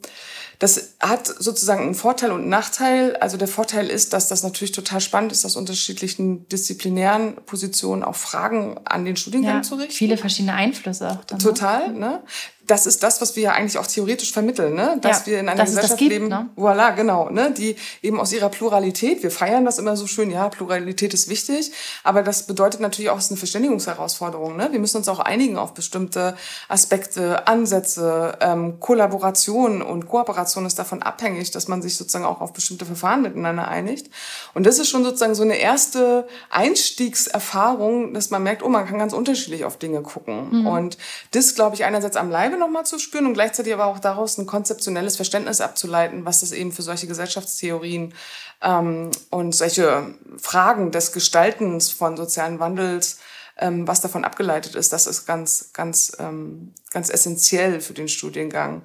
das 0.58 0.94
hat 0.98 1.26
sozusagen 1.26 1.84
einen 1.84 1.94
Vorteil 1.94 2.32
und 2.32 2.40
einen 2.40 2.48
Nachteil. 2.48 3.16
Also 3.16 3.36
der 3.36 3.46
Vorteil 3.46 3.88
ist, 3.88 4.12
dass 4.12 4.26
das 4.26 4.42
natürlich 4.42 4.72
total 4.72 5.00
spannend 5.00 5.30
ist, 5.30 5.44
aus 5.44 5.54
unterschiedlichen 5.54 6.48
disziplinären 6.48 7.36
Positionen 7.46 8.02
auch 8.02 8.16
Fragen 8.16 8.80
an 8.84 9.04
den 9.04 9.14
Studiengang 9.14 9.56
ja, 9.56 9.62
zu 9.62 9.76
richten. 9.76 9.92
Viele 9.92 10.16
verschiedene 10.16 10.54
Einflüsse 10.54 11.10
auch. 11.10 11.24
Dann? 11.26 11.38
Total. 11.38 11.92
Ne? 11.92 12.22
Das 12.68 12.86
ist 12.86 13.02
das, 13.02 13.20
was 13.20 13.34
wir 13.34 13.42
ja 13.44 13.52
eigentlich 13.52 13.78
auch 13.78 13.86
theoretisch 13.86 14.32
vermitteln, 14.32 14.74
ne? 14.74 14.98
dass 15.00 15.20
ja, 15.20 15.26
wir 15.26 15.40
in 15.40 15.48
einer 15.48 15.64
Gesellschaft 15.64 15.98
gibt, 15.98 16.12
leben, 16.12 16.28
ne? 16.28 16.50
voilà, 16.56 16.94
genau, 16.94 17.30
ne? 17.30 17.50
die 17.50 17.76
eben 18.02 18.20
aus 18.20 18.32
ihrer 18.32 18.50
Pluralität, 18.50 19.22
wir 19.22 19.30
feiern 19.30 19.64
das 19.64 19.78
immer 19.78 19.96
so 19.96 20.06
schön, 20.06 20.30
ja, 20.30 20.48
Pluralität 20.48 21.14
ist 21.14 21.28
wichtig, 21.28 21.72
aber 22.04 22.22
das 22.22 22.46
bedeutet 22.46 22.80
natürlich 22.80 23.10
auch, 23.10 23.18
es 23.18 23.24
ist 23.24 23.30
eine 23.30 23.38
Verständigungsherausforderung. 23.38 24.56
Ne? 24.56 24.68
Wir 24.70 24.80
müssen 24.80 24.98
uns 24.98 25.08
auch 25.08 25.18
einigen 25.18 25.56
auf 25.56 25.72
bestimmte 25.72 26.36
Aspekte, 26.68 27.48
Ansätze, 27.48 28.36
ähm, 28.40 28.80
Kollaboration 28.80 29.80
und 29.80 30.06
Kooperation 30.06 30.66
ist 30.66 30.78
davon 30.78 31.02
abhängig, 31.02 31.50
dass 31.50 31.68
man 31.68 31.80
sich 31.80 31.96
sozusagen 31.96 32.26
auch 32.26 32.42
auf 32.42 32.52
bestimmte 32.52 32.84
Verfahren 32.84 33.22
miteinander 33.22 33.66
einigt. 33.66 34.10
Und 34.52 34.66
das 34.66 34.78
ist 34.78 34.90
schon 34.90 35.04
sozusagen 35.04 35.34
so 35.34 35.42
eine 35.42 35.56
erste 35.56 36.28
Einstiegserfahrung, 36.50 38.12
dass 38.12 38.30
man 38.30 38.42
merkt, 38.42 38.62
oh, 38.62 38.68
man 38.68 38.86
kann 38.86 38.98
ganz 38.98 39.14
unterschiedlich 39.14 39.64
auf 39.64 39.78
Dinge 39.78 40.02
gucken. 40.02 40.60
Mhm. 40.60 40.66
Und 40.66 40.98
das, 41.30 41.54
glaube 41.54 41.74
ich, 41.74 41.84
einerseits 41.84 42.16
am 42.16 42.30
Leibe 42.30 42.57
nochmal 42.58 42.84
zu 42.84 42.98
spüren 42.98 43.26
und 43.26 43.34
gleichzeitig 43.34 43.72
aber 43.72 43.86
auch 43.86 43.98
daraus 43.98 44.38
ein 44.38 44.46
konzeptionelles 44.46 45.16
Verständnis 45.16 45.60
abzuleiten, 45.60 46.24
was 46.24 46.40
das 46.40 46.52
eben 46.52 46.72
für 46.72 46.82
solche 46.82 47.06
Gesellschaftstheorien 47.06 48.14
ähm, 48.62 49.10
und 49.30 49.54
solche 49.54 50.14
Fragen 50.36 50.90
des 50.90 51.12
Gestaltens 51.12 51.90
von 51.90 52.16
sozialen 52.16 52.60
Wandels, 52.60 53.18
ähm, 53.56 53.88
was 53.88 54.00
davon 54.00 54.24
abgeleitet 54.24 54.74
ist, 54.74 54.92
das 54.92 55.06
ist 55.06 55.26
ganz, 55.26 55.72
ganz, 55.72 56.16
ähm, 56.18 56.74
ganz 56.90 57.10
essentiell 57.10 57.80
für 57.80 57.94
den 57.94 58.08
Studiengang. 58.08 58.82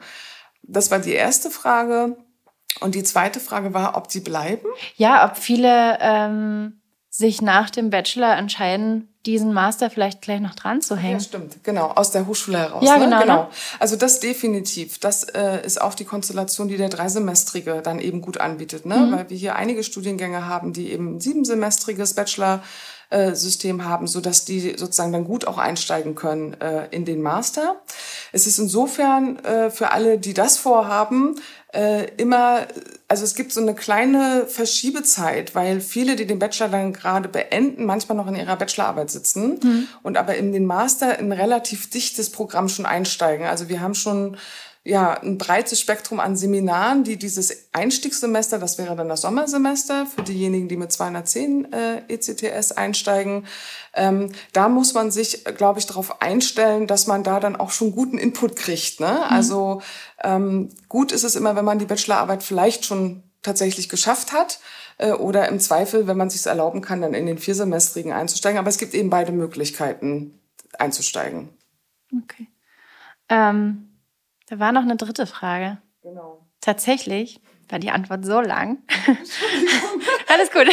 Das 0.64 0.92
war 0.92 1.00
die 1.00 1.14
erste 1.14 1.52
Frage. 1.52 2.18
Und 2.80 2.96
die 2.96 3.04
zweite 3.04 3.40
Frage 3.40 3.74
war, 3.74 3.96
ob 3.96 4.08
die 4.08 4.20
bleiben? 4.20 4.68
Ja, 4.96 5.30
ob 5.30 5.38
viele 5.38 5.98
ähm, 6.02 6.82
sich 7.16 7.44
nach 7.44 7.70
dem 7.70 7.92
Bachelor 7.92 8.36
entscheiden, 8.36 9.08
diesen 9.28 9.54
Master 9.54 9.92
vielleicht 9.92 10.24
gleich 10.24 10.42
noch 10.42 10.56
dran 10.56 10.82
zu 10.82 10.98
hängen. 10.98 11.20
Ja, 11.20 11.24
stimmt, 11.24 11.64
genau, 11.64 11.92
aus 11.92 12.10
der 12.10 12.26
Hochschule 12.26 12.58
heraus. 12.58 12.84
Ja, 12.84 12.98
ne? 12.98 13.06
genau, 13.06 13.22
genau. 13.22 13.42
Ne? 13.44 13.50
Also 13.78 13.96
das 13.96 14.20
definitiv. 14.20 14.98
Das 14.98 15.24
äh, 15.26 15.64
ist 15.64 15.80
auch 15.80 15.94
die 15.94 16.06
Konstellation, 16.06 16.70
die 16.70 16.78
der 16.78 16.90
Dreisemestrige 16.90 17.82
dann 17.84 18.00
eben 18.00 18.22
gut 18.22 18.40
anbietet, 18.40 18.88
ne? 18.88 18.98
Mhm. 18.98 19.12
weil 19.12 19.30
wir 19.30 19.38
hier 19.38 19.56
einige 19.56 19.84
Studiengänge 19.84 20.48
haben, 20.48 20.74
die 20.74 20.92
eben 20.92 21.22
siebensemestriges 21.22 22.16
Bachelor 22.16 22.64
System 23.36 23.86
haben, 23.86 24.08
so 24.08 24.22
dass 24.22 24.46
die 24.46 24.76
sozusagen 24.78 25.12
dann 25.12 25.26
gut 25.26 25.46
auch 25.46 25.58
einsteigen 25.58 26.16
können 26.16 26.60
äh, 26.62 26.88
in 26.92 27.06
den 27.06 27.22
Master. 27.22 27.82
Es 28.32 28.48
ist 28.48 28.58
insofern 28.58 29.38
äh, 29.40 29.70
für 29.70 29.92
alle, 29.92 30.18
die 30.18 30.34
das 30.34 30.58
vorhaben, 30.58 31.36
äh, 31.74 32.06
immer, 32.18 32.68
also 33.08 33.24
es 33.24 33.36
gibt 33.36 33.52
so 33.52 33.62
eine 33.62 33.74
kleine 33.74 34.46
Verschiebezeit, 34.48 35.56
weil 35.56 35.82
viele, 35.82 36.16
die 36.16 36.28
den 36.28 36.40
Bachelor 36.40 36.70
dann 36.70 36.94
gerade 36.94 37.30
beenden, 37.30 37.86
manchmal 37.86 38.16
noch 38.16 38.28
in 38.28 38.36
ihrer 38.36 38.56
Bachelorarbeit 38.56 39.10
sitzen 39.10 39.60
mhm. 39.62 39.88
und 40.04 40.18
aber 40.18 40.36
in 40.36 40.52
den 40.52 40.66
Master 40.66 41.18
ein 41.18 41.32
relativ 41.32 41.90
dichtes 41.90 42.30
Programm 42.30 42.70
schon 42.70 42.86
einsteigen. 42.86 43.48
Also 43.48 43.70
wir 43.70 43.82
haben 43.82 43.96
schon 43.96 44.38
ja, 44.86 45.14
ein 45.14 45.38
breites 45.38 45.80
Spektrum 45.80 46.20
an 46.20 46.36
Seminaren, 46.36 47.06
die 47.06 47.16
dieses 47.16 47.70
Einstiegssemester, 47.72 48.60
das 48.60 48.78
wäre 48.78 48.98
dann 48.98 49.08
das 49.08 49.22
Sommersemester 49.22 50.06
für 50.06 50.24
diejenigen, 50.24 50.68
die 50.68 50.76
mit 50.76 50.92
210 50.92 51.72
äh, 51.72 52.02
ECTS 52.10 52.74
einsteigen, 52.74 53.48
ähm, 53.94 54.34
da 54.52 54.68
muss 54.68 54.94
man 54.94 55.10
sich, 55.10 55.46
glaube 55.46 55.80
ich, 55.80 55.86
darauf 55.86 56.22
einstellen, 56.22 56.86
dass 56.88 57.08
man 57.08 57.24
da 57.24 57.40
dann 57.40 57.56
auch 57.56 57.72
schon 57.72 57.94
guten 57.94 58.18
Input 58.18 58.58
kriegt. 58.58 59.00
Ne? 59.00 59.14
Mhm. 59.14 59.34
Also 59.34 59.82
ähm, 60.22 60.70
gut 60.90 61.14
ist 61.14 61.24
es 61.24 61.38
immer, 61.38 61.56
wenn 61.56 61.66
man 61.66 61.80
die 61.80 61.86
Bachelorarbeit 61.86 62.44
vielleicht 62.44 62.84
schon 62.86 63.24
tatsächlich 63.42 63.88
geschafft 63.88 64.34
hat 64.34 64.60
äh, 64.98 65.14
oder 65.14 65.48
im 65.48 65.62
Zweifel, 65.62 66.08
wenn 66.08 66.18
man 66.18 66.30
sich 66.30 66.46
erlauben 66.46 66.82
kann, 66.82 67.02
dann 67.02 67.14
in 67.14 67.26
den 67.26 67.38
viersemestrigen 67.38 68.12
einzusteigen. 68.12 68.60
Aber 68.60 68.70
es 68.70 68.78
gibt 68.78 68.94
eben 68.94 69.10
beide 69.10 69.32
Möglichkeiten 69.32 70.42
einzusteigen. 70.78 71.58
Okay. 72.12 72.48
Ähm 73.30 73.93
da 74.54 74.60
war 74.60 74.72
noch 74.72 74.84
eine 74.84 74.98
dritte 74.98 75.26
Frage. 75.26 75.80
Genau. 76.04 76.46
Tatsächlich 76.62 77.42
war 77.70 77.80
die 77.80 77.90
Antwort 77.90 78.24
so 78.24 78.40
lang. 78.40 78.84
Alles 80.28 80.52
gut. 80.52 80.68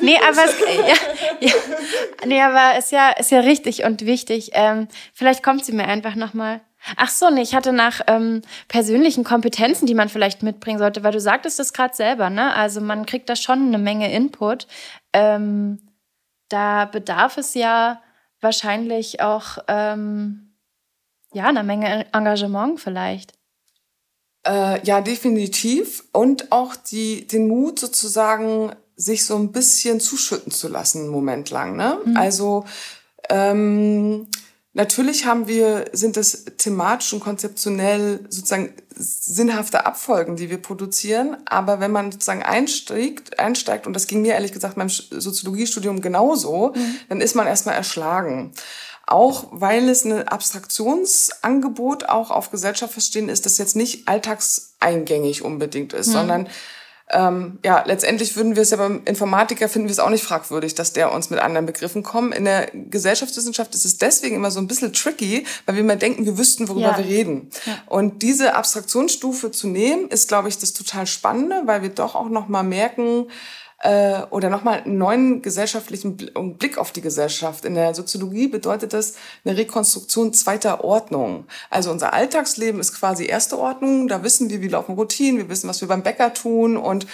Nee, 0.00 0.18
aber 0.18 0.44
es, 0.44 0.60
ja, 0.60 0.94
ja, 1.40 1.52
nee, 2.26 2.42
aber 2.42 2.78
ist 2.78 2.92
ja 2.92 3.10
ist 3.12 3.30
ja 3.30 3.40
richtig 3.40 3.84
und 3.84 4.04
wichtig. 4.04 4.50
Ähm, 4.52 4.88
vielleicht 5.14 5.42
kommt 5.42 5.64
sie 5.64 5.72
mir 5.72 5.86
einfach 5.86 6.16
noch 6.16 6.34
mal. 6.34 6.60
Ach 6.96 7.08
so, 7.08 7.30
nee, 7.30 7.40
ich 7.40 7.54
hatte 7.54 7.72
nach 7.72 8.02
ähm, 8.08 8.42
persönlichen 8.68 9.24
Kompetenzen, 9.24 9.86
die 9.86 9.94
man 9.94 10.10
vielleicht 10.10 10.42
mitbringen 10.42 10.78
sollte, 10.78 11.02
weil 11.02 11.12
du 11.12 11.20
sagtest 11.20 11.58
das 11.58 11.72
gerade 11.72 11.94
selber, 11.94 12.28
ne? 12.28 12.54
Also 12.54 12.82
man 12.82 13.06
kriegt 13.06 13.30
da 13.30 13.36
schon 13.36 13.68
eine 13.68 13.78
Menge 13.78 14.12
Input. 14.12 14.66
Ähm, 15.14 15.80
da 16.50 16.84
bedarf 16.84 17.38
es 17.38 17.54
ja 17.54 18.02
wahrscheinlich 18.42 19.22
auch 19.22 19.58
ähm, 19.66 20.47
ja, 21.32 21.46
eine 21.46 21.62
Menge 21.62 22.06
Engagement 22.12 22.80
vielleicht. 22.80 23.32
Äh, 24.46 24.84
ja, 24.84 25.00
definitiv. 25.00 26.04
Und 26.12 26.52
auch 26.52 26.76
die, 26.76 27.26
den 27.26 27.48
Mut 27.48 27.78
sozusagen, 27.78 28.72
sich 28.96 29.24
so 29.24 29.36
ein 29.36 29.52
bisschen 29.52 30.00
zuschütten 30.00 30.50
zu 30.50 30.68
lassen, 30.68 31.02
einen 31.02 31.10
Moment 31.10 31.50
lang. 31.50 31.76
Ne? 31.76 31.98
Mhm. 32.04 32.16
Also 32.16 32.64
ähm, 33.28 34.26
natürlich 34.72 35.24
haben 35.24 35.46
wir, 35.46 35.84
sind 35.92 36.16
das 36.16 36.46
thematisch 36.56 37.12
und 37.12 37.20
konzeptionell 37.20 38.26
sozusagen 38.28 38.72
sinnhafte 38.90 39.86
Abfolgen, 39.86 40.34
die 40.34 40.50
wir 40.50 40.60
produzieren. 40.60 41.36
Aber 41.46 41.78
wenn 41.78 41.92
man 41.92 42.10
sozusagen 42.10 42.42
einsteigt, 42.42 43.38
einsteigt 43.38 43.86
und 43.86 43.92
das 43.92 44.08
ging 44.08 44.22
mir 44.22 44.32
ehrlich 44.32 44.52
gesagt 44.52 44.74
beim 44.74 44.88
Soziologiestudium 44.88 46.00
genauso, 46.00 46.72
mhm. 46.74 46.96
dann 47.08 47.20
ist 47.20 47.36
man 47.36 47.46
erstmal 47.46 47.76
erschlagen. 47.76 48.52
Auch 49.10 49.46
weil 49.52 49.88
es 49.88 50.04
ein 50.04 50.28
Abstraktionsangebot 50.28 52.10
auch 52.10 52.30
auf 52.30 52.50
Gesellschaft 52.50 52.92
verstehen 52.92 53.30
ist, 53.30 53.46
das 53.46 53.56
jetzt 53.56 53.74
nicht 53.74 54.06
alltagseingängig 54.06 55.42
unbedingt 55.42 55.94
ist, 55.94 56.08
mhm. 56.08 56.12
sondern 56.12 56.48
ähm, 57.10 57.58
ja, 57.64 57.82
letztendlich 57.86 58.36
würden 58.36 58.54
wir 58.54 58.62
es 58.62 58.70
ja 58.70 58.76
beim 58.76 59.00
Informatiker 59.06 59.70
finden 59.70 59.88
wir 59.88 59.92
es 59.92 59.98
auch 59.98 60.10
nicht 60.10 60.24
fragwürdig, 60.24 60.74
dass 60.74 60.92
der 60.92 61.10
uns 61.10 61.30
mit 61.30 61.40
anderen 61.40 61.64
Begriffen 61.64 62.02
kommt. 62.02 62.34
In 62.34 62.44
der 62.44 62.70
Gesellschaftswissenschaft 62.74 63.74
ist 63.74 63.86
es 63.86 63.96
deswegen 63.96 64.36
immer 64.36 64.50
so 64.50 64.60
ein 64.60 64.66
bisschen 64.66 64.92
tricky, 64.92 65.46
weil 65.64 65.76
wir 65.76 65.82
immer 65.82 65.96
denken, 65.96 66.26
wir 66.26 66.36
wüssten, 66.36 66.68
worüber 66.68 66.90
ja. 66.90 66.98
wir 66.98 67.06
reden. 67.06 67.48
Ja. 67.64 67.78
Und 67.86 68.20
diese 68.20 68.56
Abstraktionsstufe 68.56 69.50
zu 69.52 69.68
nehmen, 69.68 70.08
ist, 70.08 70.28
glaube 70.28 70.50
ich, 70.50 70.58
das 70.58 70.74
total 70.74 71.06
Spannende, 71.06 71.62
weil 71.64 71.80
wir 71.80 71.88
doch 71.88 72.14
auch 72.14 72.28
noch 72.28 72.48
mal 72.48 72.62
merken, 72.62 73.28
äh, 73.80 74.22
oder 74.30 74.50
nochmal 74.50 74.82
einen 74.82 74.98
neuen 74.98 75.42
gesellschaftlichen 75.42 76.16
Blick 76.16 76.78
auf 76.78 76.92
die 76.92 77.00
Gesellschaft. 77.00 77.64
In 77.64 77.74
der 77.74 77.94
Soziologie 77.94 78.48
bedeutet 78.48 78.92
das 78.92 79.14
eine 79.44 79.56
Rekonstruktion 79.56 80.34
zweiter 80.34 80.84
Ordnung. 80.84 81.46
Also 81.70 81.90
unser 81.90 82.12
Alltagsleben 82.12 82.80
ist 82.80 82.98
quasi 82.98 83.26
erste 83.26 83.58
Ordnung. 83.58 84.08
Da 84.08 84.22
wissen 84.22 84.50
wir, 84.50 84.60
wie 84.62 84.68
laufen 84.68 84.94
Routinen, 84.94 85.38
wir 85.38 85.48
wissen, 85.48 85.68
was 85.68 85.80
wir 85.80 85.88
beim 85.88 86.02
Bäcker 86.02 86.34
tun 86.34 86.76
und 86.76 87.06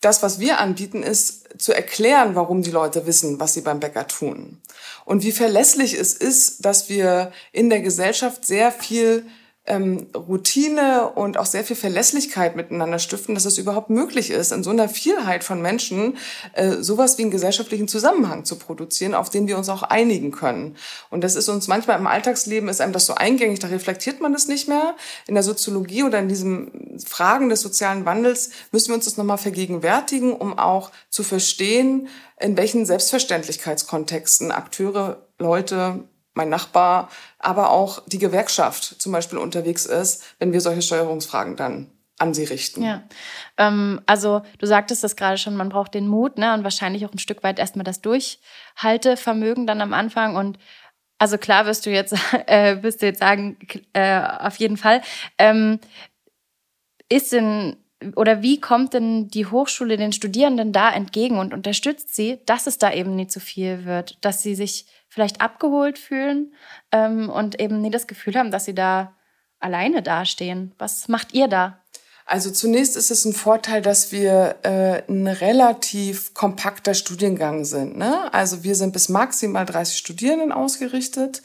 das, 0.00 0.22
was 0.22 0.38
wir 0.38 0.58
anbieten, 0.58 1.02
ist 1.02 1.48
zu 1.60 1.72
erklären, 1.72 2.36
warum 2.36 2.62
die 2.62 2.70
Leute 2.70 3.06
wissen, 3.06 3.40
was 3.40 3.54
sie 3.54 3.62
beim 3.62 3.80
Bäcker 3.80 4.06
tun. 4.06 4.60
Und 5.04 5.24
wie 5.24 5.32
verlässlich 5.32 5.98
es 5.98 6.14
ist, 6.14 6.64
dass 6.64 6.88
wir 6.88 7.32
in 7.50 7.68
der 7.68 7.80
Gesellschaft 7.80 8.46
sehr 8.46 8.70
viel 8.70 9.26
ähm, 9.68 10.08
Routine 10.14 11.10
und 11.14 11.38
auch 11.38 11.46
sehr 11.46 11.62
viel 11.62 11.76
Verlässlichkeit 11.76 12.56
miteinander 12.56 12.98
stiften, 12.98 13.34
dass 13.34 13.44
es 13.44 13.58
überhaupt 13.58 13.90
möglich 13.90 14.30
ist, 14.30 14.50
in 14.50 14.62
so 14.62 14.70
einer 14.70 14.88
Vielheit 14.88 15.44
von 15.44 15.62
Menschen 15.62 16.16
äh, 16.54 16.76
sowas 16.80 17.18
wie 17.18 17.22
einen 17.22 17.30
gesellschaftlichen 17.30 17.86
Zusammenhang 17.86 18.44
zu 18.44 18.56
produzieren, 18.56 19.14
auf 19.14 19.30
den 19.30 19.46
wir 19.46 19.58
uns 19.58 19.68
auch 19.68 19.82
einigen 19.82 20.30
können. 20.30 20.76
Und 21.10 21.22
das 21.22 21.36
ist 21.36 21.48
uns 21.48 21.68
manchmal 21.68 21.98
im 21.98 22.06
Alltagsleben, 22.06 22.68
ist 22.68 22.80
einem 22.80 22.92
das 22.92 23.06
so 23.06 23.14
eingängig, 23.14 23.60
da 23.60 23.68
reflektiert 23.68 24.20
man 24.20 24.32
das 24.32 24.48
nicht 24.48 24.68
mehr. 24.68 24.96
In 25.26 25.34
der 25.34 25.42
Soziologie 25.42 26.02
oder 26.02 26.18
in 26.18 26.28
diesen 26.28 26.98
Fragen 27.06 27.48
des 27.48 27.60
sozialen 27.60 28.04
Wandels 28.04 28.50
müssen 28.72 28.88
wir 28.88 28.94
uns 28.94 29.04
das 29.04 29.16
nochmal 29.16 29.38
vergegenwärtigen, 29.38 30.32
um 30.32 30.58
auch 30.58 30.90
zu 31.10 31.22
verstehen, 31.22 32.08
in 32.40 32.56
welchen 32.56 32.86
Selbstverständlichkeitskontexten 32.86 34.52
Akteure, 34.52 35.26
Leute, 35.38 36.04
mein 36.38 36.48
Nachbar, 36.48 37.10
aber 37.38 37.70
auch 37.70 38.02
die 38.06 38.18
Gewerkschaft 38.18 39.02
zum 39.02 39.12
Beispiel 39.12 39.38
unterwegs 39.38 39.84
ist, 39.84 40.24
wenn 40.38 40.52
wir 40.52 40.62
solche 40.62 40.80
Steuerungsfragen 40.80 41.56
dann 41.56 41.90
an 42.18 42.32
sie 42.32 42.44
richten. 42.44 42.82
Ja, 42.82 43.02
ähm, 43.58 44.00
also 44.06 44.42
du 44.58 44.66
sagtest 44.66 45.04
das 45.04 45.16
gerade 45.16 45.36
schon, 45.36 45.56
man 45.56 45.68
braucht 45.68 45.94
den 45.94 46.08
Mut 46.08 46.38
ne, 46.38 46.54
und 46.54 46.64
wahrscheinlich 46.64 47.04
auch 47.04 47.12
ein 47.12 47.18
Stück 47.18 47.42
weit 47.42 47.58
erstmal 47.58 47.84
das 47.84 48.00
Durchhaltevermögen 48.00 49.66
dann 49.66 49.80
am 49.80 49.92
Anfang 49.92 50.36
und 50.36 50.58
also 51.18 51.36
klar 51.36 51.66
wirst 51.66 51.84
du 51.84 51.90
jetzt, 51.90 52.14
äh, 52.46 52.82
wirst 52.82 53.02
du 53.02 53.06
jetzt 53.06 53.20
sagen, 53.20 53.58
äh, 53.92 54.20
auf 54.20 54.56
jeden 54.56 54.76
Fall. 54.76 55.02
Ähm, 55.36 55.80
ist 57.08 57.32
denn 57.32 57.76
oder 58.14 58.42
wie 58.42 58.60
kommt 58.60 58.94
denn 58.94 59.26
die 59.26 59.46
Hochschule 59.46 59.96
den 59.96 60.12
Studierenden 60.12 60.72
da 60.72 60.92
entgegen 60.92 61.38
und 61.38 61.52
unterstützt 61.52 62.14
sie, 62.14 62.38
dass 62.46 62.68
es 62.68 62.78
da 62.78 62.92
eben 62.92 63.16
nie 63.16 63.26
zu 63.26 63.40
viel 63.40 63.84
wird, 63.84 64.18
dass 64.20 64.42
sie 64.42 64.54
sich 64.54 64.86
vielleicht 65.08 65.40
abgeholt 65.40 65.98
fühlen 65.98 66.54
ähm, 66.92 67.30
und 67.30 67.60
eben 67.60 67.80
nie 67.80 67.90
das 67.90 68.06
Gefühl 68.06 68.34
haben, 68.36 68.50
dass 68.50 68.64
sie 68.64 68.74
da 68.74 69.14
alleine 69.60 70.02
dastehen. 70.02 70.74
Was 70.78 71.08
macht 71.08 71.34
ihr 71.34 71.48
da? 71.48 71.80
Also 72.26 72.50
zunächst 72.50 72.94
ist 72.94 73.10
es 73.10 73.24
ein 73.24 73.32
Vorteil, 73.32 73.80
dass 73.80 74.12
wir 74.12 74.56
äh, 74.62 75.02
ein 75.10 75.26
relativ 75.26 76.34
kompakter 76.34 76.92
Studiengang 76.92 77.64
sind. 77.64 77.96
Ne? 77.96 78.32
Also 78.34 78.62
wir 78.64 78.74
sind 78.74 78.92
bis 78.92 79.08
maximal 79.08 79.64
30 79.64 79.96
Studierenden 79.96 80.52
ausgerichtet. 80.52 81.42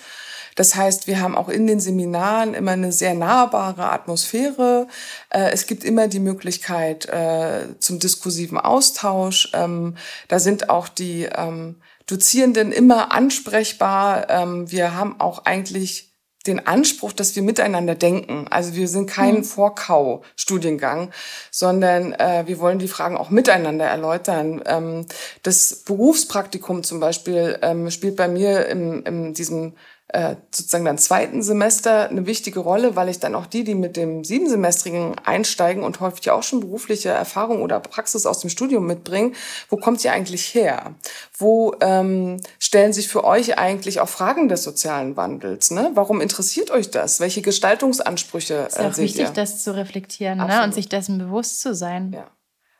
Das 0.55 0.75
heißt, 0.75 1.07
wir 1.07 1.21
haben 1.21 1.35
auch 1.35 1.47
in 1.47 1.67
den 1.67 1.79
Seminaren 1.79 2.53
immer 2.53 2.71
eine 2.71 2.91
sehr 2.91 3.13
nahbare 3.13 3.91
Atmosphäre. 3.91 4.87
Äh, 5.29 5.51
es 5.51 5.67
gibt 5.67 5.85
immer 5.85 6.09
die 6.09 6.19
Möglichkeit 6.19 7.05
äh, 7.05 7.79
zum 7.79 7.99
diskursiven 7.99 8.57
Austausch. 8.57 9.51
Ähm, 9.53 9.95
da 10.27 10.39
sind 10.39 10.69
auch 10.69 10.89
die 10.89 11.29
ähm, 11.33 11.77
Dozierenden 12.07 12.71
immer 12.71 13.11
ansprechbar. 13.11 14.29
Ähm, 14.29 14.71
wir 14.71 14.95
haben 14.95 15.19
auch 15.19 15.45
eigentlich 15.45 16.13
den 16.45 16.67
Anspruch, 16.67 17.13
dass 17.13 17.35
wir 17.35 17.43
miteinander 17.43 17.95
denken. 17.95 18.47
Also 18.49 18.75
wir 18.75 18.87
sind 18.87 19.09
kein 19.09 19.37
mhm. 19.37 19.43
Vorkau-Studiengang, 19.43 21.11
sondern 21.51 22.13
äh, 22.13 22.43
wir 22.45 22.59
wollen 22.59 22.79
die 22.79 22.87
Fragen 22.87 23.15
auch 23.15 23.29
miteinander 23.29 23.85
erläutern. 23.85 24.61
Ähm, 24.65 25.05
das 25.43 25.83
Berufspraktikum 25.85 26.83
zum 26.83 26.99
Beispiel 26.99 27.57
ähm, 27.61 27.89
spielt 27.91 28.17
bei 28.17 28.27
mir 28.27 28.67
in, 28.67 29.03
in 29.03 29.33
diesem 29.33 29.73
äh, 30.13 30.35
sozusagen 30.51 30.85
dann 30.85 30.97
zweiten 30.97 31.41
Semester 31.41 32.09
eine 32.09 32.25
wichtige 32.27 32.59
Rolle, 32.59 32.95
weil 32.95 33.09
ich 33.09 33.19
dann 33.19 33.33
auch 33.33 33.47
die, 33.47 33.63
die 33.63 33.73
mit 33.73 33.97
dem 33.97 34.23
siebensemestrigen 34.23 35.15
einsteigen 35.25 35.83
und 35.83 35.99
häufig 35.99 36.29
auch 36.29 36.43
schon 36.43 36.59
berufliche 36.59 37.09
Erfahrung 37.09 37.61
oder 37.61 37.79
Praxis 37.79 38.25
aus 38.25 38.39
dem 38.39 38.51
Studium 38.51 38.85
mitbringen, 38.85 39.35
wo 39.69 39.77
kommt 39.77 40.03
ihr 40.05 40.13
eigentlich 40.13 40.53
her? 40.53 40.93
Wo 41.35 41.73
ähm, 41.81 42.39
stellen 42.59 42.93
sich 42.93 43.07
für 43.07 43.23
euch 43.23 43.57
eigentlich 43.57 43.99
auch 43.99 44.09
Fragen 44.09 44.49
des 44.49 44.63
sozialen 44.63 45.17
Wandels? 45.17 45.71
Ne? 45.71 45.91
Warum 45.95 46.21
interessiert 46.21 46.69
euch 46.69 46.91
das? 46.91 47.19
Welche 47.19 47.41
Gestaltungsansprüche 47.41 48.53
äh, 48.53 48.67
ist 48.67 48.79
auch 48.79 48.97
wichtig, 48.97 49.29
das 49.29 49.63
zu 49.63 49.75
reflektieren 49.75 50.37
ne? 50.37 50.63
und 50.63 50.75
sich 50.75 50.89
dessen 50.89 51.17
bewusst 51.17 51.59
zu 51.59 51.73
sein. 51.73 52.13
Ja. 52.13 52.27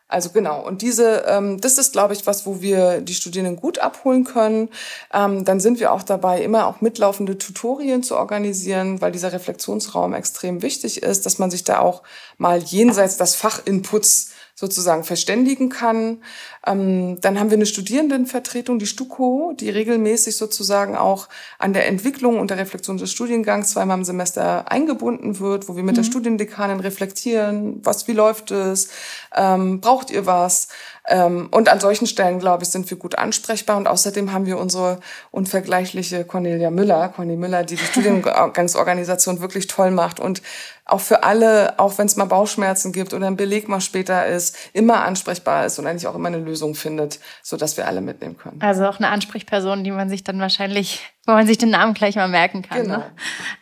Also 0.08 0.30
genau. 0.30 0.63
Und 0.63 0.82
diese, 0.82 1.24
ähm, 1.28 1.60
das 1.60 1.78
ist, 1.78 1.94
glaube 1.94 2.13
ich, 2.13 2.28
was, 2.28 2.46
wo 2.46 2.62
wir 2.62 3.02
die 3.02 3.16
Studierenden 3.16 3.56
gut 3.56 3.80
abholen 3.80 4.26
können. 4.26 4.70
Ähm, 5.12 5.44
dann 5.46 5.60
sind 5.60 5.80
wir 5.80 5.92
auch 5.92 6.04
dabei, 6.04 6.44
immer 6.44 6.68
auch 6.68 6.82
mitlaufende 6.82 7.38
Tutorien 7.38 8.04
zu 8.04 8.16
organisieren, 8.18 9.02
weil 9.02 9.12
dieser 9.12 9.34
Reflexionsraum 9.34 10.13
extrem 10.13 10.62
wichtig 10.62 11.02
ist, 11.02 11.26
dass 11.26 11.39
man 11.39 11.50
sich 11.50 11.63
da 11.63 11.80
auch 11.80 12.04
mal 12.38 12.60
jenseits 12.60 13.18
des 13.18 13.36
Fachinputs 13.36 14.33
sozusagen 14.56 15.04
verständigen 15.04 15.70
kann. 15.70 16.22
Ähm, 16.66 17.20
dann 17.22 17.39
haben 17.39 17.50
wir 17.50 17.58
eine 17.58 17.66
Studierendenvertretung, 17.66 18.80
die 18.80 18.86
STUKO, 18.86 19.54
die 19.60 19.70
regelmäßig 19.70 20.38
sozusagen 20.38 20.96
auch 20.96 21.28
an 21.58 21.74
der 21.74 21.88
Entwicklung 21.88 22.39
und 22.39 22.50
der 22.50 22.58
Reflexion 22.58 22.98
des 22.98 23.12
Studiengangs 23.12 23.72
zweimal 23.72 23.98
im 23.98 24.04
Semester 24.04 24.72
eingebunden 24.72 25.39
wird, 25.39 25.68
wo 25.68 25.76
wir 25.76 25.84
mit 25.84 25.94
mhm. 25.94 26.02
der 26.02 26.04
Studiendekanin 26.04 26.80
reflektieren, 26.80 27.80
was, 27.84 28.08
wie 28.08 28.13
läuft 28.13 28.52
es, 28.52 28.89
ähm, 29.36 29.82
braucht 29.82 30.12
ihr 30.12 30.26
was? 30.26 30.68
Ähm, 31.08 31.50
und 31.52 31.68
an 31.70 31.80
solchen 31.80 32.08
Stellen, 32.08 32.39
glaube 32.39 32.63
ich, 32.63 32.70
sind 32.70 32.89
wir 32.89 32.98
gut 32.98 33.18
ansprechbar. 33.18 33.78
Und 33.78 33.88
außerdem 33.88 34.32
haben 34.32 34.46
wir 34.46 34.58
unsere 34.58 35.00
unvergleichliche 35.32 36.24
Cornelia 36.24 36.72
Müller, 36.72 37.10
Cornelia 37.10 37.39
Müller, 37.39 37.63
die 37.63 37.76
die 37.76 37.84
Studiengangsorganisation 37.84 39.39
wirklich 39.42 39.68
toll 39.68 39.92
macht 39.92 40.20
und 40.20 40.42
auch 40.86 41.00
für 41.00 41.24
alle, 41.24 41.80
auch 41.80 41.98
wenn 41.98 42.08
es 42.08 42.18
mal 42.18 42.26
Bauchschmerzen 42.26 42.92
gibt 42.92 43.13
oder 43.13 43.28
ein 43.28 43.38
Beleg 43.38 43.70
mal 43.70 43.80
später 43.80 44.26
ist, 44.26 44.58
immer 44.74 45.04
ansprechbar 45.04 45.66
ist 45.66 45.80
und 45.80 45.88
eigentlich 45.88 46.08
auch 46.08 46.16
immer 46.16 46.28
eine 46.28 46.39
Lösung 46.39 46.76
findet, 46.76 47.20
so 47.42 47.56
dass 47.56 47.78
wir 47.78 47.88
alle 47.88 48.02
mitnehmen 48.02 48.38
können. 48.38 48.62
Also 48.62 48.86
auch 48.86 48.98
eine 48.98 49.08
Ansprechperson, 49.10 49.84
die 49.84 49.92
man 49.92 50.10
sich 50.10 50.24
dann 50.24 50.39
wahrscheinlich, 50.39 51.02
wo 51.26 51.32
man 51.32 51.48
sich 51.48 51.58
den 51.58 51.70
Namen 51.70 51.94
gleich 51.94 52.16
mal 52.16 52.28
merken 52.28 52.63
kann. 52.63 52.80
Ne? 52.80 52.84
Genau. 52.84 52.98
Ne? 52.98 53.06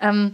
Ähm, 0.01 0.34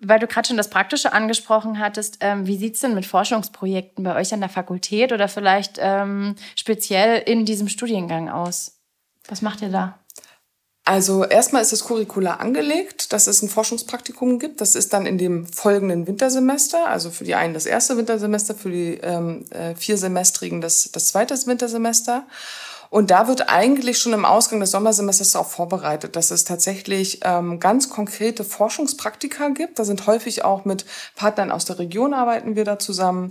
weil 0.00 0.18
du 0.18 0.26
gerade 0.26 0.48
schon 0.48 0.56
das 0.56 0.70
Praktische 0.70 1.12
angesprochen 1.12 1.78
hattest, 1.78 2.18
ähm, 2.20 2.46
wie 2.46 2.56
sieht's 2.56 2.80
denn 2.80 2.94
mit 2.94 3.06
Forschungsprojekten 3.06 4.04
bei 4.04 4.14
euch 4.16 4.32
an 4.32 4.40
der 4.40 4.48
Fakultät 4.48 5.12
oder 5.12 5.28
vielleicht 5.28 5.78
ähm, 5.78 6.36
speziell 6.54 7.22
in 7.26 7.44
diesem 7.44 7.68
Studiengang 7.68 8.28
aus? 8.28 8.78
Was 9.28 9.42
macht 9.42 9.62
ihr 9.62 9.70
da? 9.70 9.98
Also 10.88 11.22
erstmal 11.22 11.60
ist 11.60 11.72
das 11.72 11.84
Curricula 11.84 12.36
angelegt, 12.36 13.12
dass 13.12 13.26
es 13.26 13.42
ein 13.42 13.50
Forschungspraktikum 13.50 14.38
gibt. 14.38 14.62
Das 14.62 14.74
ist 14.74 14.94
dann 14.94 15.04
in 15.04 15.18
dem 15.18 15.46
folgenden 15.46 16.06
Wintersemester, 16.06 16.88
also 16.88 17.10
für 17.10 17.24
die 17.24 17.34
einen 17.34 17.52
das 17.52 17.66
erste 17.66 17.98
Wintersemester, 17.98 18.54
für 18.54 18.70
die 18.70 18.94
ähm, 19.02 19.44
äh, 19.50 19.74
viersemestrigen 19.74 20.62
das, 20.62 20.90
das 20.90 21.08
zweite 21.08 21.34
Wintersemester. 21.46 22.26
Und 22.90 23.10
da 23.10 23.28
wird 23.28 23.50
eigentlich 23.50 23.98
schon 23.98 24.12
im 24.12 24.24
Ausgang 24.24 24.60
des 24.60 24.70
Sommersemesters 24.70 25.36
auch 25.36 25.48
vorbereitet, 25.48 26.16
dass 26.16 26.30
es 26.30 26.44
tatsächlich 26.44 27.20
ähm, 27.22 27.60
ganz 27.60 27.90
konkrete 27.90 28.44
Forschungspraktika 28.44 29.48
gibt. 29.50 29.78
Da 29.78 29.84
sind 29.84 30.06
häufig 30.06 30.44
auch 30.44 30.64
mit 30.64 30.86
Partnern 31.14 31.52
aus 31.52 31.64
der 31.64 31.78
Region 31.78 32.14
arbeiten 32.14 32.56
wir 32.56 32.64
da 32.64 32.78
zusammen 32.78 33.28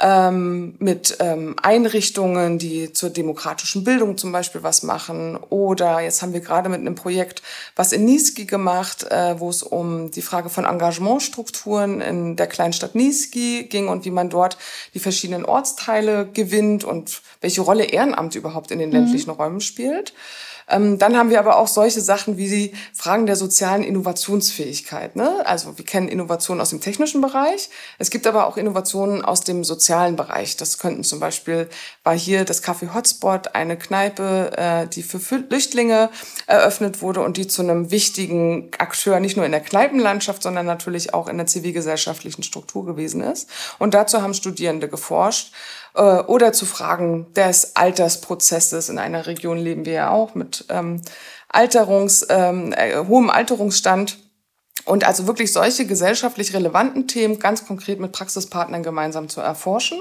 ähm, 0.00 0.74
mit 0.78 1.16
ähm, 1.20 1.56
Einrichtungen, 1.62 2.58
die 2.58 2.92
zur 2.92 3.10
demokratischen 3.10 3.84
Bildung 3.84 4.16
zum 4.16 4.32
Beispiel 4.32 4.62
was 4.62 4.82
machen. 4.82 5.36
Oder 5.50 6.00
jetzt 6.00 6.22
haben 6.22 6.32
wir 6.32 6.40
gerade 6.40 6.68
mit 6.68 6.80
einem 6.80 6.94
Projekt 6.94 7.42
was 7.76 7.92
in 7.92 8.04
Niesky 8.04 8.44
gemacht, 8.44 9.04
äh, 9.10 9.38
wo 9.38 9.50
es 9.50 9.62
um 9.62 10.10
die 10.10 10.22
Frage 10.22 10.48
von 10.48 10.64
Engagementstrukturen 10.64 12.00
in 12.00 12.36
der 12.36 12.46
Kleinstadt 12.46 12.94
Niesky 12.94 13.64
ging 13.64 13.88
und 13.88 14.04
wie 14.04 14.10
man 14.10 14.30
dort 14.30 14.56
die 14.94 15.00
verschiedenen 15.00 15.44
Ortsteile 15.44 16.28
gewinnt 16.32 16.84
und 16.84 17.20
welche 17.40 17.62
Rolle 17.62 17.84
Ehrenamt 17.84 18.34
überhaupt 18.34 18.70
in 18.70 18.78
den 18.78 18.90
ländlichen 18.92 19.30
mhm. 19.30 19.36
Räumen 19.36 19.60
spielt. 19.60 20.12
Ähm, 20.68 20.98
dann 20.98 21.16
haben 21.16 21.30
wir 21.30 21.38
aber 21.38 21.56
auch 21.56 21.68
solche 21.68 22.00
Sachen 22.00 22.36
wie 22.36 22.48
die 22.48 22.72
Fragen 22.94 23.26
der 23.26 23.36
sozialen 23.36 23.82
Innovationsfähigkeit. 23.82 25.16
Ne? 25.16 25.42
Also 25.46 25.78
wir 25.78 25.84
kennen 25.84 26.08
Innovationen 26.08 26.60
aus 26.60 26.70
dem 26.70 26.80
technischen 26.80 27.20
Bereich. 27.20 27.70
Es 27.98 28.10
gibt 28.10 28.26
aber 28.26 28.46
auch 28.46 28.56
Innovationen 28.56 29.24
aus 29.24 29.40
dem 29.42 29.64
sozialen 29.64 30.16
Bereich. 30.16 30.56
Das 30.56 30.78
könnten 30.78 31.04
zum 31.04 31.20
Beispiel, 31.20 31.68
war 32.04 32.16
hier 32.16 32.44
das 32.44 32.62
Café 32.62 32.94
Hotspot, 32.94 33.54
eine 33.54 33.76
Kneipe, 33.76 34.52
äh, 34.56 34.86
die 34.86 35.02
für 35.02 35.20
Flüchtlinge 35.20 36.10
eröffnet 36.46 37.02
wurde 37.02 37.22
und 37.22 37.36
die 37.36 37.46
zu 37.46 37.62
einem 37.62 37.90
wichtigen 37.90 38.70
Akteur 38.78 39.20
nicht 39.20 39.36
nur 39.36 39.46
in 39.46 39.52
der 39.52 39.60
Kneipenlandschaft, 39.60 40.42
sondern 40.42 40.66
natürlich 40.66 41.14
auch 41.14 41.28
in 41.28 41.38
der 41.38 41.46
zivilgesellschaftlichen 41.46 42.42
Struktur 42.42 42.84
gewesen 42.84 43.20
ist. 43.20 43.48
Und 43.78 43.94
dazu 43.94 44.22
haben 44.22 44.34
Studierende 44.34 44.88
geforscht 44.88 45.52
äh, 45.94 46.00
oder 46.02 46.52
zu 46.52 46.66
Fragen 46.66 47.32
des 47.34 47.76
Altersprozesses. 47.76 48.88
In 48.88 48.98
einer 48.98 49.26
Region 49.26 49.58
leben 49.58 49.84
wir 49.84 49.92
ja 49.92 50.10
auch 50.10 50.34
mit 50.34 50.64
ähm, 50.68 51.02
Alterungs, 51.48 52.26
ähm, 52.28 52.72
äh, 52.72 53.04
hohem 53.06 53.30
Alterungsstand. 53.30 54.18
Und 54.84 55.04
also 55.04 55.26
wirklich 55.26 55.52
solche 55.52 55.86
gesellschaftlich 55.86 56.54
relevanten 56.54 57.06
Themen 57.08 57.38
ganz 57.38 57.66
konkret 57.66 58.00
mit 58.00 58.12
Praxispartnern 58.12 58.82
gemeinsam 58.82 59.28
zu 59.28 59.40
erforschen. 59.42 59.98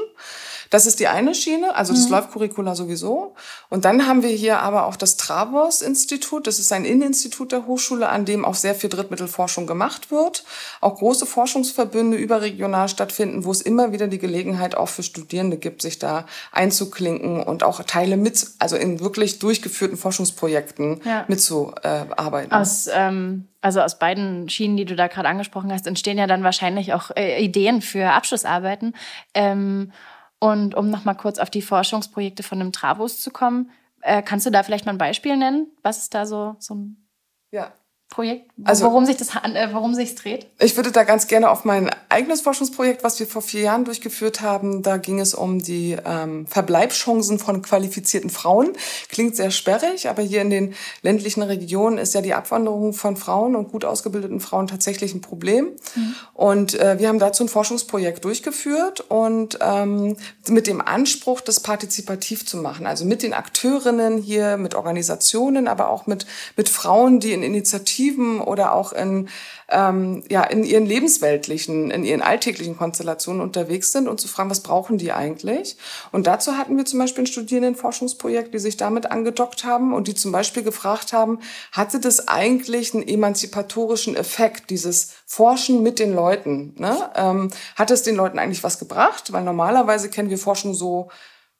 Das 0.69 0.85
ist 0.85 0.99
die 0.99 1.07
eine 1.07 1.35
Schiene, 1.35 1.75
also 1.75 1.93
das 1.93 2.05
mhm. 2.05 2.11
läuft 2.11 2.31
Curricula 2.31 2.75
sowieso. 2.75 3.35
Und 3.69 3.85
dann 3.85 4.07
haben 4.07 4.23
wir 4.23 4.29
hier 4.29 4.59
aber 4.59 4.85
auch 4.85 4.95
das 4.95 5.17
Travos-Institut. 5.17 6.47
Das 6.47 6.59
ist 6.59 6.71
ein 6.71 6.85
Inneninstitut 6.85 7.51
der 7.51 7.65
Hochschule, 7.67 8.09
an 8.09 8.25
dem 8.25 8.45
auch 8.45 8.55
sehr 8.55 8.75
viel 8.75 8.89
Drittmittelforschung 8.89 9.67
gemacht 9.67 10.11
wird. 10.11 10.43
Auch 10.81 10.95
große 10.95 11.25
Forschungsverbünde 11.25 12.17
überregional 12.17 12.89
stattfinden, 12.89 13.45
wo 13.45 13.51
es 13.51 13.61
immer 13.61 13.91
wieder 13.91 14.07
die 14.07 14.19
Gelegenheit 14.19 14.75
auch 14.75 14.89
für 14.89 15.03
Studierende 15.03 15.57
gibt, 15.57 15.81
sich 15.81 15.99
da 15.99 16.25
einzuklinken 16.51 17.41
und 17.41 17.63
auch 17.63 17.83
Teile 17.83 18.17
mit, 18.17 18.47
also 18.59 18.75
in 18.75 18.99
wirklich 18.99 19.39
durchgeführten 19.39 19.97
Forschungsprojekten 19.97 21.01
ja. 21.05 21.25
mitzuarbeiten. 21.27 22.51
Aus 22.51 22.87
ähm 22.91 23.47
also 23.67 23.81
aus 23.81 23.99
beiden 23.99 24.47
Schienen, 24.49 24.77
die 24.77 24.85
du 24.85 24.95
da 24.95 25.07
gerade 25.07 25.27
angesprochen 25.27 25.73
hast, 25.73 25.87
entstehen 25.87 26.17
ja 26.17 26.27
dann 26.27 26.43
wahrscheinlich 26.43 26.93
auch 26.93 27.11
äh, 27.15 27.43
Ideen 27.43 27.81
für 27.81 28.11
Abschlussarbeiten. 28.11 28.93
Ähm, 29.33 29.91
und 30.39 30.75
um 30.75 30.89
nochmal 30.89 31.15
kurz 31.15 31.39
auf 31.39 31.49
die 31.49 31.61
Forschungsprojekte 31.61 32.43
von 32.43 32.59
dem 32.59 32.71
Travos 32.71 33.21
zu 33.21 33.31
kommen, 33.31 33.71
äh, 34.01 34.21
kannst 34.21 34.45
du 34.45 34.51
da 34.51 34.63
vielleicht 34.63 34.85
mal 34.85 34.93
ein 34.93 34.97
Beispiel 34.97 35.37
nennen? 35.37 35.67
Was 35.81 35.97
ist 35.97 36.13
da 36.13 36.25
so, 36.25 36.55
so 36.59 36.75
ein 36.75 37.07
ja. 37.51 37.73
Projekt, 38.09 38.49
also, 38.63 38.85
worum 38.85 39.05
sich 39.05 39.17
das, 39.17 39.35
äh, 39.35 39.67
worum 39.73 39.93
sich 39.93 40.15
dreht? 40.15 40.47
Ich 40.59 40.77
würde 40.77 40.91
da 40.91 41.03
ganz 41.03 41.27
gerne 41.27 41.49
auf 41.49 41.65
mein 41.65 41.91
eigenes 42.07 42.39
Forschungsprojekt, 42.39 43.03
was 43.03 43.19
wir 43.19 43.27
vor 43.27 43.41
vier 43.41 43.61
Jahren 43.61 43.83
durchgeführt 43.83 44.39
haben, 44.39 44.81
da 44.81 44.95
ging 44.95 45.19
es 45.19 45.33
um 45.33 45.61
die 45.61 45.97
ähm, 46.05 46.47
Verbleibschancen 46.47 47.37
von 47.37 47.61
qualifizierten 47.61 48.29
Frauen. 48.29 48.69
Klingt 49.09 49.35
sehr 49.35 49.51
sperrig, 49.51 50.07
aber 50.07 50.23
hier 50.23 50.41
in 50.41 50.49
den 50.49 50.73
ländlichen 51.01 51.43
Regionen 51.43 51.97
ist 51.97 52.13
ja 52.13 52.21
die 52.21 52.33
Abwanderung 52.33 52.93
von 52.93 53.17
Frauen 53.17 53.57
und 53.57 53.71
gut 53.71 53.83
ausgebildeten 53.83 54.39
Frauen 54.39 54.67
tatsächlich 54.67 55.13
ein 55.13 55.21
Problem. 55.21 55.73
Mhm. 55.95 56.15
Und 56.33 56.79
äh, 56.79 56.99
wir 56.99 57.09
haben 57.09 57.19
dazu 57.19 57.43
ein 57.43 57.49
Forschungsprojekt 57.49 58.23
durchgeführt 58.23 59.01
und 59.01 59.59
ähm, 59.61 60.15
mit 60.47 60.65
dem 60.67 60.79
Anspruch, 60.79 61.41
das 61.41 61.59
partizipativ 61.59 62.45
zu 62.45 62.57
machen, 62.57 62.87
also 62.87 63.03
mit 63.03 63.21
den 63.21 63.33
Akteurinnen 63.33 64.17
hier, 64.17 64.55
mit 64.55 64.75
Organisationen, 64.75 65.67
aber 65.67 65.89
auch 65.89 66.07
mit 66.07 66.25
mit 66.55 66.69
Frauen, 66.69 67.19
die 67.19 67.33
in 67.33 67.43
Initiativen 67.43 67.96
Perspektiven 67.97 68.39
oder 68.41 68.73
auch 68.73 68.93
in, 68.93 69.27
ähm, 69.69 70.23
ja, 70.29 70.43
in 70.43 70.63
ihren 70.63 70.85
lebensweltlichen, 70.85 71.91
in 71.91 72.03
ihren 72.03 72.21
alltäglichen 72.21 72.77
Konstellationen 72.77 73.41
unterwegs 73.41 73.91
sind 73.91 74.07
und 74.07 74.21
zu 74.21 74.27
fragen, 74.27 74.49
was 74.49 74.61
brauchen 74.61 74.97
die 74.97 75.11
eigentlich? 75.11 75.77
Und 76.11 76.27
dazu 76.27 76.57
hatten 76.57 76.77
wir 76.77 76.85
zum 76.85 76.99
Beispiel 76.99 77.23
ein 77.23 77.27
Studierendenforschungsprojekt, 77.27 78.53
die 78.53 78.59
sich 78.59 78.77
damit 78.77 79.11
angedockt 79.11 79.63
haben 79.63 79.93
und 79.93 80.07
die 80.07 80.15
zum 80.15 80.31
Beispiel 80.31 80.63
gefragt 80.63 81.11
haben, 81.11 81.39
hatte 81.71 81.99
das 81.99 82.27
eigentlich 82.27 82.93
einen 82.93 83.07
emanzipatorischen 83.07 84.15
Effekt, 84.15 84.69
dieses 84.69 85.13
Forschen 85.25 85.83
mit 85.83 85.99
den 85.99 86.13
Leuten? 86.13 86.73
Ne? 86.77 87.09
Ähm, 87.15 87.49
hat 87.75 87.91
es 87.91 88.03
den 88.03 88.15
Leuten 88.15 88.39
eigentlich 88.39 88.63
was 88.63 88.79
gebracht? 88.79 89.33
Weil 89.33 89.43
normalerweise 89.43 90.09
kennen 90.09 90.29
wir 90.29 90.37
Forschung 90.37 90.73
so, 90.73 91.09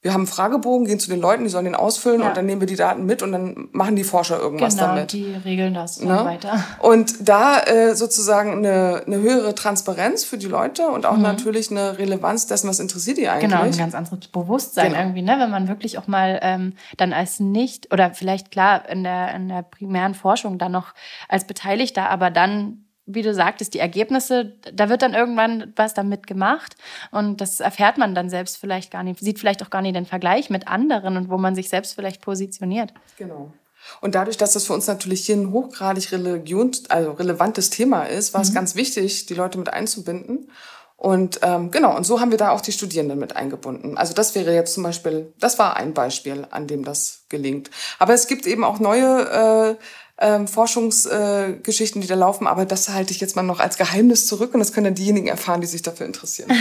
wir 0.07 0.13
haben 0.13 0.21
einen 0.21 0.27
Fragebogen, 0.27 0.87
gehen 0.87 1.01
zu 1.01 1.09
den 1.09 1.19
Leuten, 1.19 1.43
die 1.43 1.49
sollen 1.49 1.65
den 1.65 1.75
ausfüllen 1.75 2.21
ja. 2.21 2.29
und 2.29 2.37
dann 2.37 2.45
nehmen 2.45 2.61
wir 2.61 2.65
die 2.65 2.77
Daten 2.77 3.05
mit 3.05 3.21
und 3.21 3.33
dann 3.33 3.67
machen 3.73 3.97
die 3.97 4.05
Forscher 4.05 4.39
irgendwas 4.39 4.75
genau, 4.75 4.87
damit. 4.87 5.11
die 5.11 5.35
regeln 5.43 5.73
das 5.73 6.01
ne? 6.01 6.23
weiter. 6.23 6.63
Und 6.79 7.27
da 7.27 7.59
äh, 7.59 7.93
sozusagen 7.93 8.53
eine, 8.53 9.03
eine 9.05 9.17
höhere 9.17 9.53
Transparenz 9.53 10.23
für 10.23 10.37
die 10.37 10.47
Leute 10.47 10.87
und 10.87 11.05
auch 11.05 11.17
mhm. 11.17 11.23
natürlich 11.23 11.71
eine 11.71 11.97
Relevanz 11.97 12.47
dessen, 12.47 12.69
was 12.69 12.79
interessiert 12.79 13.17
die 13.17 13.27
eigentlich. 13.27 13.51
Genau, 13.51 13.63
ein 13.63 13.77
ganz 13.77 13.95
anderes 13.95 14.29
Bewusstsein 14.29 14.91
genau. 14.91 15.01
irgendwie, 15.01 15.23
ne? 15.23 15.35
wenn 15.39 15.51
man 15.51 15.67
wirklich 15.67 15.97
auch 15.97 16.07
mal 16.07 16.39
ähm, 16.41 16.71
dann 16.95 17.11
als 17.11 17.41
nicht 17.41 17.91
oder 17.91 18.13
vielleicht 18.13 18.49
klar 18.49 18.87
in 18.87 19.03
der, 19.03 19.35
in 19.35 19.49
der 19.49 19.63
primären 19.63 20.13
Forschung 20.13 20.57
dann 20.57 20.71
noch 20.71 20.93
als 21.27 21.45
Beteiligter, 21.45 22.09
aber 22.09 22.31
dann 22.31 22.86
wie 23.07 23.21
du 23.21 23.33
sagtest, 23.33 23.73
die 23.73 23.79
Ergebnisse, 23.79 24.53
da 24.73 24.89
wird 24.89 25.01
dann 25.01 25.13
irgendwann 25.13 25.73
was 25.75 25.93
damit 25.93 26.27
gemacht 26.27 26.75
und 27.11 27.41
das 27.41 27.59
erfährt 27.59 27.97
man 27.97 28.13
dann 28.13 28.29
selbst 28.29 28.57
vielleicht 28.57 28.91
gar 28.91 29.03
nicht, 29.03 29.19
sieht 29.19 29.39
vielleicht 29.39 29.63
auch 29.63 29.69
gar 29.69 29.81
nicht 29.81 29.95
den 29.95 30.05
Vergleich 30.05 30.49
mit 30.49 30.67
anderen 30.67 31.17
und 31.17 31.29
wo 31.29 31.37
man 31.37 31.55
sich 31.55 31.69
selbst 31.69 31.95
vielleicht 31.95 32.21
positioniert. 32.21 32.93
Genau. 33.17 33.53
Und 34.01 34.15
dadurch, 34.15 34.37
dass 34.37 34.53
das 34.53 34.65
für 34.65 34.73
uns 34.73 34.87
natürlich 34.87 35.25
hier 35.25 35.37
ein 35.37 35.51
hochgradig 35.51 36.11
Religions, 36.11 36.89
also 36.89 37.11
relevantes 37.11 37.69
Thema 37.69 38.03
ist, 38.03 38.33
war 38.33 38.41
es 38.41 38.49
mhm. 38.49 38.55
ganz 38.55 38.75
wichtig, 38.75 39.25
die 39.25 39.33
Leute 39.33 39.57
mit 39.57 39.71
einzubinden. 39.71 40.51
Und 40.97 41.39
ähm, 41.43 41.69
genau, 41.69 41.95
und 41.95 42.05
so 42.05 42.19
haben 42.19 42.31
wir 42.31 42.39
da 42.39 42.49
auch 42.49 42.61
die 42.61 42.71
Studierenden 42.71 43.19
mit 43.19 43.35
eingebunden. 43.35 43.97
Also 43.97 44.13
das 44.15 44.33
wäre 44.33 44.53
jetzt 44.53 44.73
zum 44.73 44.83
Beispiel, 44.83 45.31
das 45.39 45.59
war 45.59 45.77
ein 45.77 45.93
Beispiel, 45.93 46.47
an 46.49 46.65
dem 46.65 46.83
das 46.83 47.25
gelingt. 47.29 47.69
Aber 47.99 48.15
es 48.15 48.27
gibt 48.27 48.47
eben 48.47 48.63
auch 48.63 48.79
neue 48.79 49.77
äh, 49.77 49.83
ähm, 50.19 50.47
Forschungsgeschichten, 50.47 52.01
äh, 52.01 52.03
die 52.03 52.07
da 52.07 52.15
laufen, 52.15 52.47
aber 52.47 52.65
das 52.65 52.89
halte 52.89 53.11
ich 53.11 53.19
jetzt 53.19 53.35
mal 53.35 53.43
noch 53.43 53.59
als 53.59 53.77
Geheimnis 53.77 54.27
zurück 54.27 54.53
und 54.53 54.59
das 54.59 54.73
können 54.73 54.85
dann 54.85 54.95
diejenigen 54.95 55.27
erfahren, 55.27 55.61
die 55.61 55.67
sich 55.67 55.81
dafür 55.81 56.05
interessieren. 56.05 56.51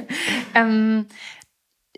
ähm, 0.54 1.06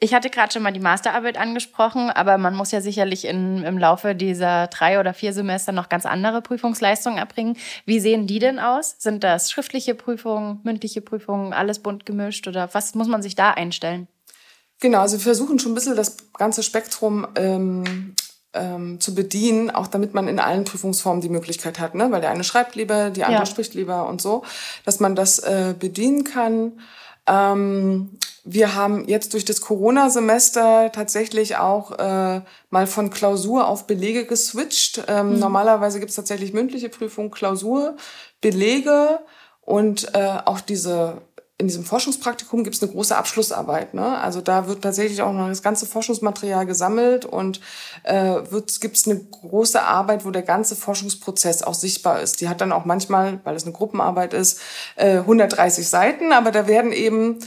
Ich 0.00 0.14
hatte 0.14 0.30
gerade 0.30 0.52
schon 0.52 0.64
mal 0.64 0.72
die 0.72 0.80
Masterarbeit 0.80 1.38
angesprochen, 1.38 2.10
aber 2.10 2.36
man 2.36 2.56
muss 2.56 2.72
ja 2.72 2.80
sicherlich 2.80 3.24
in, 3.24 3.62
im 3.62 3.78
Laufe 3.78 4.16
dieser 4.16 4.66
drei 4.66 4.98
oder 4.98 5.14
vier 5.14 5.32
Semester 5.32 5.70
noch 5.70 5.88
ganz 5.88 6.06
andere 6.06 6.42
Prüfungsleistungen 6.42 7.20
erbringen. 7.20 7.56
Wie 7.86 8.00
sehen 8.00 8.26
die 8.26 8.40
denn 8.40 8.58
aus? 8.58 8.96
Sind 8.98 9.22
das 9.22 9.52
schriftliche 9.52 9.94
Prüfungen, 9.94 10.58
mündliche 10.64 11.02
Prüfungen, 11.02 11.52
alles 11.52 11.78
bunt 11.78 12.04
gemischt 12.04 12.48
oder 12.48 12.68
was 12.72 12.96
muss 12.96 13.06
man 13.06 13.22
sich 13.22 13.36
da 13.36 13.52
einstellen? 13.52 14.08
Genau, 14.80 14.98
also 14.98 15.18
wir 15.18 15.22
versuchen 15.22 15.60
schon 15.60 15.70
ein 15.70 15.76
bisschen 15.76 15.94
das 15.94 16.16
ganze 16.36 16.64
Spektrum 16.64 17.28
ähm, 17.36 18.16
ähm, 18.54 19.00
zu 19.00 19.14
bedienen, 19.14 19.70
auch 19.70 19.86
damit 19.86 20.14
man 20.14 20.28
in 20.28 20.38
allen 20.38 20.64
Prüfungsformen 20.64 21.20
die 21.20 21.28
Möglichkeit 21.28 21.78
hat, 21.78 21.94
ne? 21.94 22.10
weil 22.10 22.20
der 22.20 22.30
eine 22.30 22.44
schreibt 22.44 22.74
lieber, 22.74 23.10
die 23.10 23.24
andere 23.24 23.42
ja. 23.42 23.46
spricht 23.46 23.74
lieber 23.74 24.08
und 24.08 24.20
so, 24.20 24.44
dass 24.84 25.00
man 25.00 25.14
das 25.14 25.38
äh, 25.38 25.74
bedienen 25.78 26.24
kann. 26.24 26.72
Ähm, 27.26 28.18
wir 28.44 28.74
haben 28.74 29.06
jetzt 29.06 29.34
durch 29.34 29.44
das 29.44 29.60
Corona-Semester 29.60 30.90
tatsächlich 30.92 31.56
auch 31.56 31.92
äh, 31.98 32.40
mal 32.70 32.86
von 32.86 33.10
Klausur 33.10 33.68
auf 33.68 33.86
Belege 33.86 34.24
geswitcht. 34.24 35.04
Ähm, 35.06 35.34
mhm. 35.34 35.38
Normalerweise 35.38 36.00
gibt 36.00 36.10
es 36.10 36.16
tatsächlich 36.16 36.52
mündliche 36.52 36.88
Prüfung, 36.88 37.30
Klausur, 37.30 37.96
Belege 38.40 39.20
und 39.60 40.12
äh, 40.14 40.38
auch 40.44 40.60
diese 40.60 41.22
in 41.62 41.68
diesem 41.68 41.84
Forschungspraktikum 41.84 42.64
gibt 42.64 42.74
es 42.74 42.82
eine 42.82 42.90
große 42.90 43.16
Abschlussarbeit. 43.16 43.94
Ne? 43.94 44.18
Also 44.18 44.40
da 44.40 44.66
wird 44.66 44.82
tatsächlich 44.82 45.22
auch 45.22 45.32
noch 45.32 45.46
das 45.46 45.62
ganze 45.62 45.86
Forschungsmaterial 45.86 46.66
gesammelt 46.66 47.24
und 47.24 47.60
äh, 48.02 48.40
gibt 48.80 48.96
es 48.96 49.06
eine 49.06 49.20
große 49.20 49.80
Arbeit, 49.80 50.24
wo 50.24 50.32
der 50.32 50.42
ganze 50.42 50.74
Forschungsprozess 50.74 51.62
auch 51.62 51.74
sichtbar 51.74 52.20
ist. 52.20 52.40
Die 52.40 52.48
hat 52.48 52.60
dann 52.60 52.72
auch 52.72 52.84
manchmal, 52.84 53.38
weil 53.44 53.54
es 53.54 53.62
eine 53.62 53.72
Gruppenarbeit 53.72 54.34
ist, 54.34 54.60
äh, 54.96 55.18
130 55.18 55.88
Seiten, 55.88 56.32
aber 56.32 56.50
da 56.50 56.66
werden 56.66 56.92
eben 56.92 57.38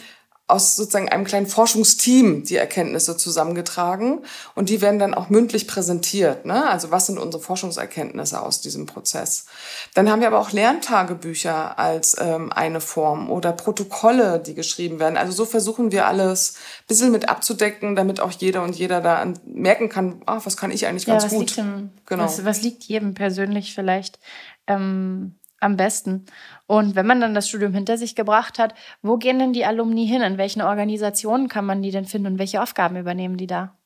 aus 0.47 0.75
sozusagen 0.75 1.09
einem 1.09 1.25
kleinen 1.25 1.47
Forschungsteam 1.47 2.43
die 2.43 2.57
Erkenntnisse 2.57 3.17
zusammengetragen 3.17 4.19
und 4.53 4.69
die 4.69 4.79
werden 4.79 4.99
dann 4.99 5.15
auch 5.15 5.29
mündlich 5.29 5.67
präsentiert. 5.67 6.45
Ne? 6.45 6.69
Also 6.69 6.91
was 6.91 7.07
sind 7.07 7.17
unsere 7.17 7.41
Forschungserkenntnisse 7.41 8.39
aus 8.39 8.61
diesem 8.61 8.85
Prozess? 8.85 9.47
Dann 9.95 10.09
haben 10.09 10.21
wir 10.21 10.27
aber 10.27 10.39
auch 10.39 10.51
Lerntagebücher 10.51 11.79
als 11.79 12.15
ähm, 12.19 12.53
eine 12.53 12.79
Form 12.79 13.31
oder 13.31 13.53
Protokolle, 13.53 14.39
die 14.39 14.53
geschrieben 14.53 14.99
werden. 14.99 15.17
Also 15.17 15.31
so 15.33 15.45
versuchen 15.45 15.91
wir 15.91 16.05
alles 16.05 16.57
ein 16.81 16.87
bisschen 16.89 17.11
mit 17.11 17.27
abzudecken, 17.27 17.95
damit 17.95 18.19
auch 18.19 18.31
jeder 18.31 18.61
und 18.61 18.75
jeder 18.75 19.01
da 19.01 19.25
merken 19.47 19.89
kann, 19.89 20.21
ah, 20.27 20.41
was 20.43 20.57
kann 20.57 20.69
ich 20.69 20.85
eigentlich 20.85 21.07
ganz 21.07 21.23
ja, 21.23 21.29
gut. 21.29 21.57
Dem, 21.57 21.89
genau. 22.05 22.23
Was, 22.23 22.45
was, 22.45 22.61
liegt 22.61 22.83
jedem 22.83 23.15
persönlich 23.15 23.73
vielleicht 23.73 24.19
ähm, 24.67 25.33
am 25.59 25.77
besten? 25.77 26.25
Und 26.67 26.95
wenn 26.95 27.07
man 27.07 27.21
dann 27.21 27.35
das 27.35 27.47
Studium 27.47 27.73
hinter 27.73 27.97
sich 27.97 28.15
gebracht 28.15 28.59
hat, 28.59 28.73
wo 29.01 29.17
gehen 29.17 29.39
denn 29.39 29.53
die 29.53 29.65
Alumni 29.65 30.07
hin? 30.07 30.21
In 30.21 30.37
welchen 30.37 30.61
Organisationen 30.61 31.47
kann 31.47 31.65
man 31.65 31.81
die 31.81 31.91
denn 31.91 32.05
finden 32.05 32.33
und 32.33 32.39
welche 32.39 32.61
Aufgaben 32.61 32.97
übernehmen 32.97 33.37
die 33.37 33.47
da? 33.47 33.77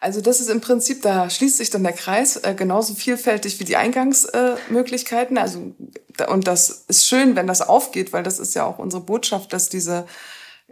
Also 0.00 0.20
das 0.20 0.40
ist 0.40 0.50
im 0.50 0.60
Prinzip, 0.60 1.02
da 1.02 1.30
schließt 1.30 1.56
sich 1.56 1.70
dann 1.70 1.82
der 1.82 1.92
Kreis, 1.92 2.36
äh, 2.36 2.54
genauso 2.54 2.94
vielfältig 2.94 3.60
wie 3.60 3.64
die 3.64 3.76
Eingangsmöglichkeiten. 3.76 5.36
Äh, 5.36 5.40
also 5.40 5.74
und 6.28 6.46
das 6.46 6.84
ist 6.88 7.06
schön, 7.06 7.36
wenn 7.36 7.46
das 7.46 7.62
aufgeht, 7.62 8.12
weil 8.12 8.22
das 8.22 8.38
ist 8.38 8.54
ja 8.54 8.64
auch 8.64 8.78
unsere 8.78 9.02
Botschaft, 9.02 9.52
dass 9.52 9.68
diese 9.68 10.06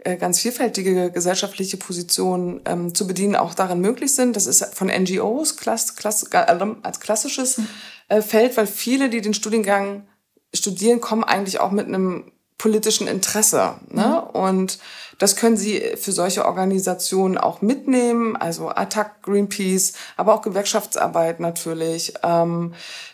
äh, 0.03 0.17
ganz 0.17 0.39
vielfältige 0.39 1.11
gesellschaftliche 1.11 1.77
Positionen 1.77 2.61
ähm, 2.65 2.93
zu 2.93 3.07
bedienen 3.07 3.35
auch 3.35 3.53
darin 3.53 3.79
möglich 3.79 4.13
sind. 4.13 4.35
Das 4.35 4.45
ist 4.45 4.63
von 4.75 4.87
NGOs 4.87 5.57
klass, 5.57 5.95
klass, 5.95 6.31
als 6.31 6.99
klassisches 6.99 7.57
hm. 7.57 7.67
äh, 8.09 8.21
Feld, 8.21 8.57
weil 8.57 8.67
viele, 8.67 9.09
die 9.09 9.21
den 9.21 9.33
Studiengang 9.33 10.07
studieren, 10.55 11.01
kommen 11.01 11.23
eigentlich 11.23 11.59
auch 11.59 11.71
mit 11.71 11.87
einem 11.87 12.31
politischen 12.57 13.07
Interesse. 13.07 13.75
Ne? 13.89 14.23
Mhm. 14.23 14.39
Und 14.39 14.79
das 15.19 15.35
können 15.35 15.57
sie 15.57 15.79
für 15.97 16.11
solche 16.11 16.45
Organisationen 16.45 17.37
auch 17.37 17.61
mitnehmen, 17.61 18.35
also 18.35 18.69
Attac, 18.69 19.21
Greenpeace, 19.23 19.93
aber 20.17 20.33
auch 20.33 20.41
Gewerkschaftsarbeit 20.41 21.39
natürlich. 21.39 22.13
Ähm, 22.23 22.73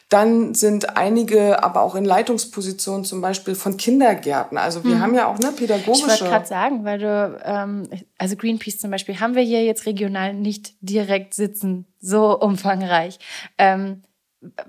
dann 0.09 0.53
sind 0.53 0.97
einige 0.97 1.63
aber 1.63 1.81
auch 1.81 1.95
in 1.95 2.03
Leitungspositionen 2.03 3.05
zum 3.05 3.21
Beispiel 3.21 3.55
von 3.55 3.77
Kindergärten. 3.77 4.57
Also 4.57 4.83
wir 4.83 4.95
mhm. 4.95 5.01
haben 5.01 5.15
ja 5.15 5.27
auch 5.27 5.39
ne, 5.39 5.53
pädagogische. 5.53 6.05
Ich 6.05 6.09
wollte 6.09 6.25
gerade 6.25 6.45
sagen, 6.45 6.83
weil 6.83 6.99
du, 6.99 7.39
ähm, 7.45 7.87
also 8.17 8.35
Greenpeace 8.35 8.79
zum 8.79 8.91
Beispiel, 8.91 9.19
haben 9.21 9.35
wir 9.35 9.43
hier 9.43 9.63
jetzt 9.63 9.85
regional 9.85 10.33
nicht 10.33 10.73
direkt 10.81 11.33
sitzen, 11.33 11.87
so 11.99 12.37
umfangreich. 12.37 13.19
Ähm, 13.57 14.03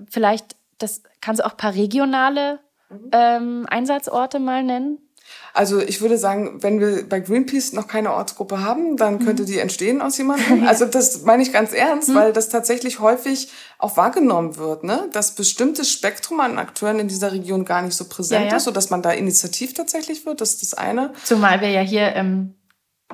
vielleicht, 0.09 0.55
das 0.83 1.01
kannst 1.21 1.41
du 1.41 1.45
auch 1.45 1.51
ein 1.51 1.57
paar 1.57 1.73
regionale 1.73 2.59
Mhm. 2.93 3.09
ähm, 3.11 3.65
Einsatzorte 3.69 4.39
mal 4.39 4.63
nennen? 4.63 4.99
Also 5.53 5.79
ich 5.79 6.01
würde 6.01 6.17
sagen, 6.17 6.61
wenn 6.61 6.79
wir 6.79 7.07
bei 7.07 7.19
Greenpeace 7.19 7.73
noch 7.73 7.87
keine 7.87 8.13
Ortsgruppe 8.13 8.61
haben, 8.61 8.97
dann 8.97 9.15
mhm. 9.15 9.25
könnte 9.25 9.45
die 9.45 9.59
entstehen 9.59 10.01
aus 10.01 10.17
jemandem. 10.19 10.67
Also 10.67 10.85
das 10.85 11.23
meine 11.23 11.41
ich 11.41 11.53
ganz 11.53 11.73
ernst, 11.73 12.09
mhm. 12.09 12.15
weil 12.15 12.33
das 12.33 12.49
tatsächlich 12.49 12.99
häufig 12.99 13.49
auch 13.79 13.95
wahrgenommen 13.97 14.57
wird, 14.57 14.83
ne? 14.83 15.09
dass 15.13 15.35
bestimmtes 15.35 15.91
Spektrum 15.91 16.39
an 16.39 16.57
Akteuren 16.57 16.99
in 16.99 17.07
dieser 17.07 17.31
Region 17.31 17.65
gar 17.65 17.81
nicht 17.81 17.95
so 17.95 18.05
präsent 18.05 18.45
ja, 18.45 18.51
ja. 18.51 18.57
ist, 18.57 18.65
sodass 18.65 18.89
man 18.89 19.01
da 19.01 19.11
initiativ 19.11 19.73
tatsächlich 19.73 20.25
wird. 20.25 20.41
Das 20.41 20.55
ist 20.55 20.61
das 20.61 20.73
eine. 20.73 21.13
Zumal 21.23 21.61
wir 21.61 21.69
ja 21.69 21.81
hier 21.81 22.13
im 22.13 22.55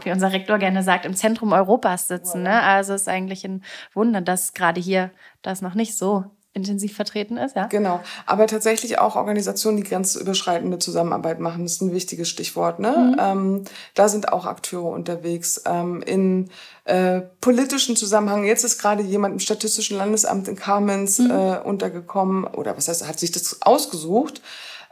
wie 0.02 0.12
unser 0.12 0.32
Rektor 0.32 0.60
gerne 0.60 0.82
sagt, 0.82 1.06
im 1.06 1.14
Zentrum 1.14 1.52
Europas 1.52 2.08
sitzen. 2.08 2.44
Ne? 2.44 2.62
Also 2.62 2.94
es 2.94 3.02
ist 3.02 3.08
eigentlich 3.10 3.44
ein 3.44 3.66
Wunder, 3.94 4.22
dass 4.22 4.54
gerade 4.54 4.80
hier 4.80 5.12
das 5.42 5.62
noch 5.62 5.74
nicht 5.74 5.98
so 5.98 6.24
intensiv 6.54 6.96
vertreten 6.96 7.38
ist, 7.38 7.56
ja? 7.56 7.68
Genau. 7.68 8.02
Aber 8.26 8.48
tatsächlich 8.48 8.98
auch 9.00 9.16
Organisationen, 9.16 9.78
die 9.78 9.84
grenzüberschreitende 9.84 10.80
Zusammenarbeit 10.80 11.40
machen, 11.40 11.66
ist 11.66 11.82
ein 11.82 11.94
wichtiges 11.94 12.28
Stichwort. 12.28 12.80
Ne? 12.80 13.14
Mhm. 13.14 13.18
Ähm, 13.20 13.64
da 13.94 14.10
sind 14.10 14.34
auch 14.34 14.46
Akteure 14.46 14.90
unterwegs. 14.92 15.62
Ähm, 15.66 16.02
in 16.02 16.50
äh, 16.86 17.22
politischen 17.42 17.96
Zusammenhang, 17.96 18.46
jetzt 18.46 18.64
ist 18.64 18.80
gerade 18.80 19.04
jemand 19.04 19.34
im 19.34 19.40
Statistischen 19.40 19.98
Landesamt 19.98 20.48
in 20.48 20.56
Kamenz 20.56 21.20
mhm. 21.20 21.32
äh, 21.32 21.60
untergekommen, 21.60 22.46
oder 22.46 22.76
was 22.76 22.88
heißt, 22.88 23.08
hat 23.08 23.20
sich 23.20 23.32
das 23.32 23.62
ausgesucht. 23.62 24.42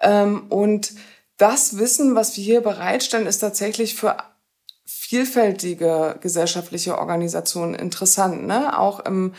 Ähm, 0.02 0.46
und 0.50 0.94
das 1.38 1.78
Wissen, 1.78 2.16
was 2.16 2.38
wir 2.38 2.44
hier 2.44 2.62
bereitstellen, 2.62 3.28
ist 3.28 3.40
tatsächlich 3.40 3.96
für 3.96 4.18
vielfältige 4.86 6.18
gesellschaftliche 6.22 6.98
Organisationen 6.98 7.74
interessant. 7.74 8.46
Ne? 8.46 8.78
Auch 8.78 9.00
im 9.00 9.34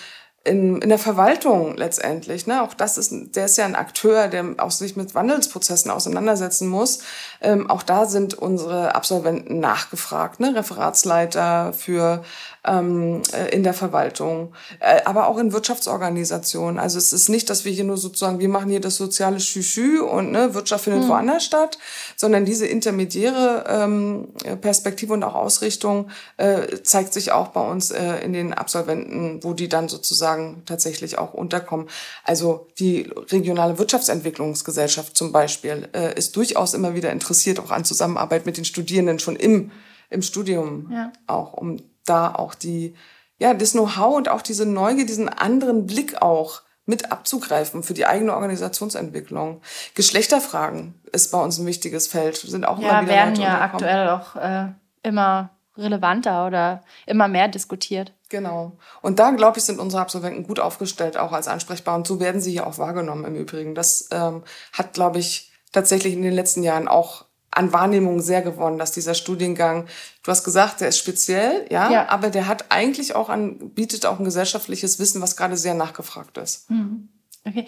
in, 0.48 0.80
in 0.82 0.88
der 0.88 0.98
Verwaltung 0.98 1.76
letztendlich. 1.76 2.46
Ne? 2.46 2.62
Auch 2.62 2.74
das 2.74 2.98
ist, 2.98 3.12
der 3.36 3.44
ist 3.44 3.58
ja 3.58 3.64
ein 3.64 3.76
Akteur, 3.76 4.28
der 4.28 4.54
auch 4.58 4.70
sich 4.70 4.96
mit 4.96 5.14
Wandelsprozessen 5.14 5.90
auseinandersetzen 5.90 6.68
muss. 6.68 7.00
Ähm, 7.40 7.70
auch 7.70 7.82
da 7.82 8.06
sind 8.06 8.34
unsere 8.34 8.94
Absolventen 8.94 9.60
nachgefragt, 9.60 10.40
ne? 10.40 10.54
Referatsleiter 10.54 11.72
für 11.72 12.24
ähm, 12.68 13.22
äh, 13.32 13.54
in 13.54 13.62
der 13.62 13.74
Verwaltung, 13.74 14.52
äh, 14.80 15.00
aber 15.04 15.28
auch 15.28 15.38
in 15.38 15.52
Wirtschaftsorganisationen. 15.52 16.78
Also 16.78 16.98
es 16.98 17.12
ist 17.12 17.28
nicht, 17.28 17.48
dass 17.50 17.64
wir 17.64 17.72
hier 17.72 17.84
nur 17.84 17.96
sozusagen, 17.96 18.38
wir 18.38 18.48
machen 18.48 18.70
hier 18.70 18.80
das 18.80 18.96
soziale 18.96 19.40
Schüchü 19.40 20.00
und 20.00 20.32
ne, 20.32 20.54
Wirtschaft 20.54 20.84
findet 20.84 21.04
mhm. 21.04 21.08
woanders 21.08 21.44
statt, 21.44 21.78
sondern 22.16 22.44
diese 22.44 22.66
intermediäre 22.66 23.64
ähm, 23.68 24.28
Perspektive 24.60 25.12
und 25.12 25.22
auch 25.22 25.34
Ausrichtung 25.34 26.10
äh, 26.36 26.82
zeigt 26.82 27.12
sich 27.12 27.32
auch 27.32 27.48
bei 27.48 27.68
uns 27.68 27.90
äh, 27.90 28.18
in 28.18 28.32
den 28.32 28.52
Absolventen, 28.52 29.42
wo 29.42 29.54
die 29.54 29.68
dann 29.68 29.88
sozusagen 29.88 30.62
tatsächlich 30.66 31.18
auch 31.18 31.34
unterkommen. 31.34 31.88
Also 32.24 32.68
die 32.78 33.10
regionale 33.30 33.78
Wirtschaftsentwicklungsgesellschaft 33.78 35.16
zum 35.16 35.32
Beispiel 35.32 35.88
äh, 35.92 36.16
ist 36.16 36.36
durchaus 36.36 36.74
immer 36.74 36.94
wieder 36.94 37.10
interessiert 37.10 37.60
auch 37.60 37.70
an 37.70 37.84
Zusammenarbeit 37.84 38.46
mit 38.46 38.56
den 38.56 38.64
Studierenden 38.64 39.18
schon 39.18 39.36
im 39.36 39.70
im 40.10 40.22
Studium 40.22 40.88
ja. 40.90 41.12
auch, 41.26 41.52
um 41.52 41.76
da 42.08 42.34
auch 42.34 42.54
die, 42.54 42.94
ja, 43.38 43.54
das 43.54 43.72
Know-how 43.72 44.16
und 44.16 44.28
auch 44.28 44.42
diese 44.42 44.66
Neugier, 44.66 45.06
diesen 45.06 45.28
anderen 45.28 45.86
Blick 45.86 46.20
auch 46.20 46.62
mit 46.86 47.12
abzugreifen 47.12 47.82
für 47.82 47.94
die 47.94 48.06
eigene 48.06 48.34
Organisationsentwicklung. 48.34 49.60
Geschlechterfragen 49.94 50.94
ist 51.12 51.30
bei 51.30 51.38
uns 51.38 51.58
ein 51.58 51.66
wichtiges 51.66 52.06
Feld, 52.08 52.36
sind 52.36 52.66
auch 52.66 52.78
ja, 52.78 52.88
immer 52.88 53.02
wieder 53.02 53.12
werden 53.12 53.36
ja 53.36 53.60
aktuell 53.60 54.08
auch 54.08 54.36
äh, 54.36 54.68
immer 55.02 55.50
relevanter 55.76 56.46
oder 56.46 56.82
immer 57.06 57.28
mehr 57.28 57.48
diskutiert. 57.48 58.12
Genau. 58.28 58.72
Und 59.00 59.18
da, 59.18 59.30
glaube 59.30 59.58
ich, 59.58 59.64
sind 59.64 59.78
unsere 59.78 60.02
Absolventen 60.02 60.42
gut 60.42 60.60
aufgestellt, 60.60 61.16
auch 61.16 61.32
als 61.32 61.46
ansprechbar. 61.48 61.94
Und 61.94 62.06
so 62.06 62.20
werden 62.20 62.40
sie 62.40 62.52
hier 62.52 62.66
auch 62.66 62.78
wahrgenommen 62.78 63.24
im 63.24 63.36
Übrigen. 63.36 63.74
Das 63.74 64.08
ähm, 64.10 64.42
hat, 64.72 64.94
glaube 64.94 65.18
ich, 65.18 65.52
tatsächlich 65.72 66.14
in 66.14 66.22
den 66.22 66.32
letzten 66.32 66.62
Jahren 66.62 66.88
auch 66.88 67.24
an 67.50 67.72
Wahrnehmung 67.72 68.20
sehr 68.20 68.42
gewonnen, 68.42 68.78
dass 68.78 68.92
dieser 68.92 69.14
Studiengang, 69.14 69.86
du 70.22 70.30
hast 70.30 70.44
gesagt, 70.44 70.80
der 70.80 70.88
ist 70.88 70.98
speziell, 70.98 71.66
ja, 71.70 71.90
ja. 71.90 72.08
aber 72.08 72.30
der 72.30 72.46
hat 72.46 72.66
eigentlich 72.70 73.14
auch 73.14 73.28
an, 73.28 73.70
bietet 73.70 74.06
auch 74.06 74.18
ein 74.18 74.24
gesellschaftliches 74.24 74.98
Wissen, 74.98 75.22
was 75.22 75.36
gerade 75.36 75.56
sehr 75.56 75.74
nachgefragt 75.74 76.38
ist. 76.38 76.70
Mhm. 76.70 77.08
Okay. 77.44 77.66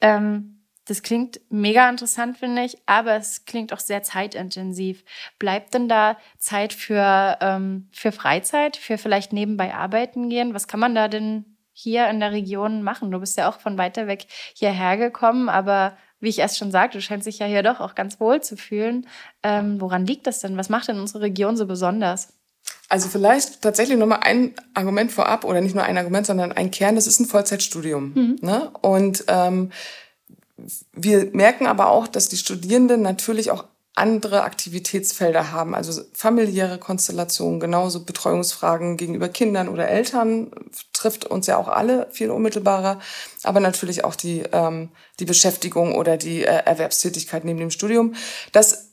Ähm, 0.00 0.62
das 0.84 1.02
klingt 1.02 1.40
mega 1.48 1.88
interessant, 1.88 2.38
finde 2.38 2.64
ich, 2.64 2.76
aber 2.86 3.14
es 3.14 3.44
klingt 3.44 3.72
auch 3.72 3.78
sehr 3.78 4.02
zeitintensiv. 4.02 5.04
Bleibt 5.38 5.74
denn 5.74 5.88
da 5.88 6.18
Zeit 6.38 6.72
für, 6.72 7.38
ähm, 7.40 7.88
für 7.92 8.10
Freizeit, 8.10 8.76
für 8.76 8.98
vielleicht 8.98 9.32
nebenbei 9.32 9.74
arbeiten 9.74 10.28
gehen? 10.28 10.54
Was 10.54 10.66
kann 10.66 10.80
man 10.80 10.94
da 10.94 11.06
denn 11.06 11.56
hier 11.72 12.08
in 12.08 12.18
der 12.18 12.32
Region 12.32 12.82
machen? 12.82 13.12
Du 13.12 13.20
bist 13.20 13.38
ja 13.38 13.48
auch 13.48 13.60
von 13.60 13.78
weiter 13.78 14.08
weg 14.08 14.26
hierher 14.54 14.96
gekommen, 14.96 15.48
aber 15.48 15.96
wie 16.22 16.28
ich 16.28 16.38
erst 16.38 16.56
schon 16.56 16.70
sagte, 16.70 16.98
du 16.98 17.02
scheinst 17.02 17.26
dich 17.26 17.40
ja 17.40 17.46
hier 17.46 17.62
doch 17.62 17.80
auch 17.80 17.94
ganz 17.94 18.20
wohl 18.20 18.40
zu 18.40 18.56
fühlen. 18.56 19.06
Ähm, 19.42 19.80
woran 19.80 20.06
liegt 20.06 20.26
das 20.26 20.38
denn? 20.38 20.56
Was 20.56 20.68
macht 20.68 20.88
denn 20.88 21.00
unsere 21.00 21.20
Region 21.20 21.56
so 21.56 21.66
besonders? 21.66 22.28
Also 22.88 23.08
vielleicht 23.08 23.60
tatsächlich 23.60 23.98
nochmal 23.98 24.20
ein 24.22 24.54
Argument 24.74 25.10
vorab 25.10 25.44
oder 25.44 25.60
nicht 25.60 25.74
nur 25.74 25.84
ein 25.84 25.98
Argument, 25.98 26.26
sondern 26.26 26.52
ein 26.52 26.70
Kern, 26.70 26.94
das 26.94 27.06
ist 27.06 27.20
ein 27.20 27.26
Vollzeitstudium. 27.26 28.12
Mhm. 28.14 28.38
Ne? 28.40 28.70
Und 28.82 29.24
ähm, 29.28 29.70
wir 30.92 31.30
merken 31.32 31.66
aber 31.66 31.88
auch, 31.88 32.06
dass 32.06 32.28
die 32.28 32.36
Studierenden 32.36 33.02
natürlich 33.02 33.50
auch 33.50 33.64
andere 33.94 34.42
Aktivitätsfelder 34.42 35.52
haben, 35.52 35.74
also 35.74 36.02
familiäre 36.14 36.78
Konstellationen, 36.78 37.60
genauso 37.60 38.04
Betreuungsfragen 38.04 38.96
gegenüber 38.96 39.28
Kindern 39.28 39.68
oder 39.68 39.88
Eltern 39.88 40.50
trifft 40.94 41.26
uns 41.26 41.46
ja 41.46 41.58
auch 41.58 41.68
alle 41.68 42.06
viel 42.10 42.30
unmittelbarer, 42.30 43.00
aber 43.42 43.60
natürlich 43.60 44.04
auch 44.04 44.14
die, 44.14 44.44
ähm, 44.52 44.88
die 45.20 45.26
Beschäftigung 45.26 45.94
oder 45.94 46.16
die 46.16 46.42
äh, 46.42 46.64
Erwerbstätigkeit 46.64 47.44
neben 47.44 47.58
dem 47.58 47.70
Studium. 47.70 48.14
Das 48.52 48.92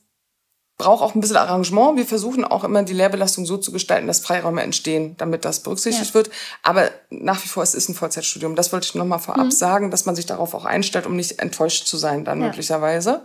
braucht 0.77 1.01
auch 1.01 1.15
ein 1.15 1.21
bisschen 1.21 1.37
Arrangement. 1.37 1.97
Wir 1.97 2.05
versuchen 2.05 2.43
auch 2.43 2.63
immer 2.65 2.83
die 2.83 2.93
Lehrbelastung 2.93 3.45
so 3.45 3.57
zu 3.57 3.71
gestalten, 3.71 4.07
dass 4.07 4.19
Freiräume 4.19 4.63
entstehen, 4.63 5.15
damit 5.17 5.45
das 5.45 5.61
berücksichtigt 5.61 6.09
ja. 6.09 6.13
wird. 6.13 6.29
Aber 6.63 6.89
nach 7.09 7.43
wie 7.43 7.49
vor, 7.49 7.63
es 7.63 7.75
ist 7.75 7.89
ein 7.89 7.95
Vollzeitstudium. 7.95 8.55
Das 8.55 8.73
wollte 8.73 8.85
ich 8.85 8.95
nochmal 8.95 9.19
vorab 9.19 9.45
mhm. 9.45 9.51
sagen, 9.51 9.91
dass 9.91 10.05
man 10.05 10.15
sich 10.15 10.25
darauf 10.25 10.53
auch 10.53 10.65
einstellt, 10.65 11.05
um 11.05 11.15
nicht 11.15 11.39
enttäuscht 11.39 11.85
zu 11.85 11.97
sein 11.97 12.25
dann 12.25 12.39
ja. 12.41 12.47
möglicherweise. 12.47 13.21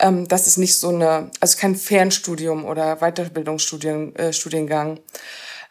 Ähm, 0.00 0.26
das 0.28 0.46
ist 0.46 0.56
nicht 0.56 0.76
so 0.76 0.88
eine, 0.88 1.30
also 1.40 1.58
kein 1.58 1.76
Fernstudium 1.76 2.64
oder 2.64 2.96
Weiterbildungsstudiengang. 2.96 4.96
Äh. 4.96 5.00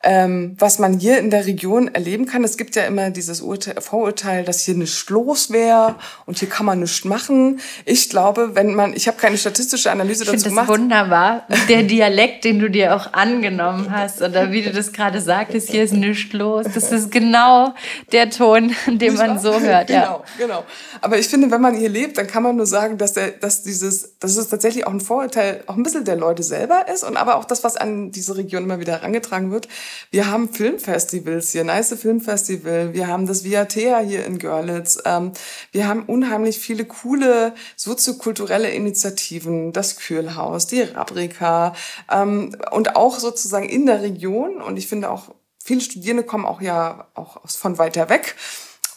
Ähm, 0.02 0.56
was 0.58 0.80
man 0.80 0.98
hier 0.98 1.20
in 1.20 1.30
der 1.30 1.46
Region 1.46 1.90
erleben 1.94 2.26
kann, 2.26 2.46
es 2.46 2.56
gibt 2.56 2.78
ja 2.78 2.84
immer 2.84 3.10
dieses 3.10 3.42
Urteil, 3.42 3.82
Vorurteil, 3.82 4.46
dass 4.46 4.62
hier 4.62 4.76
nichts 4.76 5.10
los 5.10 5.52
wäre 5.52 5.96
und 6.26 6.40
hier 6.40 6.48
kann 6.48 6.66
man 6.66 6.80
nichts 6.80 7.04
machen. 7.04 7.60
Ich 7.84 8.10
glaube, 8.10 8.56
wenn 8.56 8.76
man, 8.76 8.94
ich 8.94 9.10
habe 9.10 9.18
keine 9.18 9.38
statistische 9.38 9.92
Analyse 9.92 10.24
ich 10.24 10.30
dazu 10.32 10.48
gemacht. 10.48 10.70
Ich 10.70 10.76
finde 10.76 10.96
das 10.96 11.02
wunderbar, 11.02 11.48
der 11.68 11.84
Dialekt, 11.84 12.46
den 12.46 12.60
du 12.60 12.70
dir 12.70 12.96
auch 12.96 13.12
angenommen 13.12 13.92
hast 13.92 14.22
oder 14.22 14.54
wie 14.54 14.62
du 14.62 14.72
das 14.72 14.94
gerade 14.94 15.20
sagtest, 15.20 15.70
hier 15.70 15.84
ist 15.84 15.94
nichts 15.94 16.32
los. 16.32 16.66
Das 16.74 16.94
ist 16.94 17.12
genau 17.12 17.74
der 18.14 18.30
Ton, 18.30 18.74
den 18.88 19.16
man 19.16 19.38
so 19.38 19.60
hört. 19.60 19.88
Genau, 19.88 20.00
ja. 20.00 20.24
genau. 20.38 20.64
Aber 21.02 21.20
ich 21.20 21.28
finde, 21.28 21.52
wenn 21.52 21.60
man 21.60 21.76
hier 21.76 21.90
lebt, 21.90 22.18
dann 22.18 22.28
kann 22.28 22.44
man 22.44 22.56
nur 22.56 22.68
sagen, 22.68 22.98
dass, 22.98 23.14
der, 23.14 23.32
dass 23.32 23.64
dieses, 23.64 24.18
dass 24.20 24.38
es 24.38 24.48
tatsächlich 24.48 24.88
auch 24.88 24.94
ein 24.94 25.02
Vorurteil, 25.02 25.62
auch 25.68 25.76
ein 25.76 25.84
bisschen 25.84 26.06
der 26.06 26.16
Leute 26.16 26.44
selber 26.44 26.86
ist 26.88 27.04
und 27.04 27.18
aber 27.18 27.36
auch 27.36 27.44
das, 27.44 27.66
was 27.66 27.76
an 27.76 28.12
diese 28.12 28.38
Region 28.38 28.64
immer 28.64 28.80
wieder 28.80 28.94
herangetragen 28.94 29.52
wird, 29.52 29.68
wir 30.12 30.32
haben 30.32 30.50
Filmfestivals 30.50 31.52
hier, 31.52 31.64
Nice 31.64 31.96
Filmfestival. 32.00 32.94
Wir 32.94 33.08
haben 33.08 33.28
das 33.28 33.44
Viatea 33.44 34.00
hier 34.00 34.26
in 34.26 34.40
Görlitz. 34.40 35.00
Ähm, 35.06 35.32
wir 35.72 35.88
haben 35.88 36.04
unheimlich 36.04 36.60
viele 36.60 36.86
coole 36.86 37.54
soziokulturelle 37.76 38.70
Initiativen. 38.70 39.74
Das 39.74 39.98
Kühlhaus, 39.98 40.68
die 40.68 40.82
Rabrika. 40.82 41.74
Ähm, 42.12 42.56
und 42.72 42.96
auch 42.96 43.20
sozusagen 43.20 43.70
in 43.70 43.86
der 43.86 44.02
Region. 44.02 44.62
Und 44.62 44.78
ich 44.78 44.88
finde 44.88 45.10
auch, 45.10 45.36
viele 45.64 45.82
Studierende 45.82 46.24
kommen 46.24 46.46
auch 46.46 46.62
ja 46.62 47.08
auch 47.14 47.48
von 47.48 47.78
weiter 47.78 48.10
weg 48.10 48.36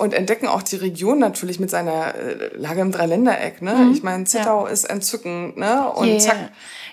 und 0.02 0.14
entdecken 0.14 0.48
auch 0.48 0.62
die 0.62 0.76
Region 0.76 1.20
natürlich 1.20 1.60
mit 1.60 1.70
seiner 1.70 2.14
äh, 2.14 2.56
Lage 2.56 2.80
im 2.80 2.90
Dreiländereck. 2.90 3.62
Ne? 3.62 3.74
Mhm, 3.74 3.92
ich 3.92 4.02
meine, 4.02 4.24
Zittau 4.24 4.66
ja. 4.66 4.72
ist 4.72 4.84
entzückend. 4.84 5.56
Ne? 5.56 5.88
Und 5.90 6.08
yeah. 6.08 6.18
zack, 6.18 6.52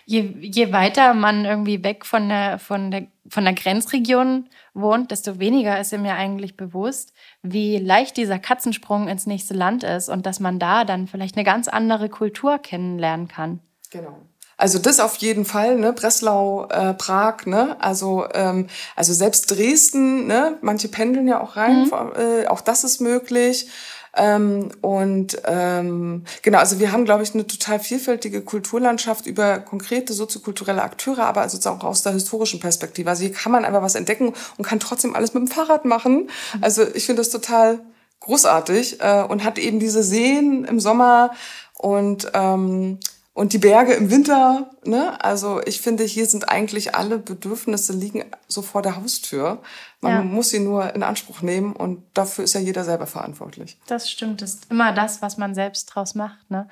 je, 0.09 0.33
je 0.41 0.71
weiter 0.71 1.13
man 1.13 1.45
irgendwie 1.45 1.83
weg 1.83 2.03
von 2.03 2.29
der, 2.29 2.57
von, 2.57 2.89
der, 2.89 3.07
von 3.29 3.43
der 3.43 3.53
Grenzregion 3.53 4.49
wohnt, 4.73 5.11
desto 5.11 5.39
weniger 5.39 5.79
ist 5.79 5.95
mir 5.97 6.15
eigentlich 6.15 6.57
bewusst, 6.57 7.13
wie 7.43 7.77
leicht 7.77 8.17
dieser 8.17 8.39
Katzensprung 8.39 9.07
ins 9.07 9.27
nächste 9.27 9.53
Land 9.53 9.83
ist 9.83 10.09
und 10.09 10.25
dass 10.25 10.39
man 10.39 10.57
da 10.57 10.83
dann 10.83 11.07
vielleicht 11.07 11.35
eine 11.35 11.45
ganz 11.45 11.67
andere 11.67 12.09
Kultur 12.09 12.57
kennenlernen 12.57 13.27
kann. 13.27 13.59
Genau. 13.91 14.17
Also 14.57 14.79
das 14.79 14.99
auf 14.99 15.15
jeden 15.17 15.45
Fall, 15.45 15.77
ne? 15.77 15.93
Breslau, 15.93 16.67
äh, 16.69 16.93
Prag, 16.93 17.45
ne? 17.45 17.77
Also 17.79 18.25
ähm, 18.33 18.67
also 18.95 19.13
selbst 19.13 19.51
Dresden, 19.51 20.27
ne? 20.27 20.57
Manche 20.61 20.89
pendeln 20.89 21.27
ja 21.27 21.39
auch 21.39 21.55
rein, 21.55 21.83
mhm. 21.83 21.93
äh, 22.17 22.47
auch 22.47 22.61
das 22.61 22.83
ist 22.83 22.99
möglich. 22.99 23.69
Ähm, 24.15 24.69
und 24.81 25.41
ähm, 25.45 26.23
genau, 26.41 26.59
also 26.59 26.79
wir 26.79 26.91
haben, 26.91 27.05
glaube 27.05 27.23
ich, 27.23 27.33
eine 27.33 27.45
total 27.45 27.79
vielfältige 27.79 28.41
Kulturlandschaft 28.41 29.25
über 29.25 29.59
konkrete 29.59 30.13
soziokulturelle 30.13 30.81
Akteure, 30.81 31.25
aber 31.25 31.47
sozusagen 31.47 31.81
auch 31.81 31.85
aus 31.85 32.01
der 32.01 32.13
historischen 32.13 32.59
Perspektive. 32.59 33.09
Also 33.09 33.23
hier 33.23 33.33
kann 33.33 33.51
man 33.51 33.65
einfach 33.65 33.81
was 33.81 33.95
entdecken 33.95 34.33
und 34.57 34.65
kann 34.65 34.79
trotzdem 34.79 35.15
alles 35.15 35.33
mit 35.33 35.43
dem 35.43 35.47
Fahrrad 35.47 35.85
machen. 35.85 36.29
Also 36.61 36.83
ich 36.93 37.05
finde 37.05 37.21
das 37.21 37.29
total 37.29 37.79
großartig 38.21 39.01
äh, 39.01 39.23
und 39.23 39.43
hat 39.43 39.57
eben 39.57 39.79
diese 39.79 40.03
Seen 40.03 40.65
im 40.65 40.79
Sommer 40.79 41.31
und 41.77 42.31
ähm, 42.33 42.99
und 43.39 43.53
die 43.53 43.57
Berge 43.57 43.93
im 43.93 44.11
Winter, 44.11 44.69
ne? 44.83 45.23
Also 45.23 45.61
ich 45.65 45.79
finde, 45.79 46.03
hier 46.03 46.25
sind 46.25 46.49
eigentlich 46.49 46.95
alle 46.95 47.17
Bedürfnisse 47.17 47.93
liegen 47.93 48.25
so 48.49 48.61
vor 48.61 48.81
der 48.81 48.97
Haustür. 48.97 49.61
Man 50.01 50.11
ja. 50.11 50.21
muss 50.21 50.49
sie 50.49 50.59
nur 50.59 50.95
in 50.95 51.03
Anspruch 51.03 51.41
nehmen 51.41 51.73
und 51.73 52.03
dafür 52.13 52.45
ist 52.45 52.53
ja 52.53 52.61
jeder 52.61 52.83
selber 52.83 53.05
verantwortlich. 53.05 53.77
Das 53.87 54.09
stimmt, 54.09 54.41
das 54.41 54.55
ist 54.55 54.71
immer 54.71 54.93
das, 54.93 55.21
was 55.21 55.37
man 55.37 55.53
selbst 55.53 55.85
draus 55.87 56.15
macht, 56.15 56.49
ne? 56.49 56.67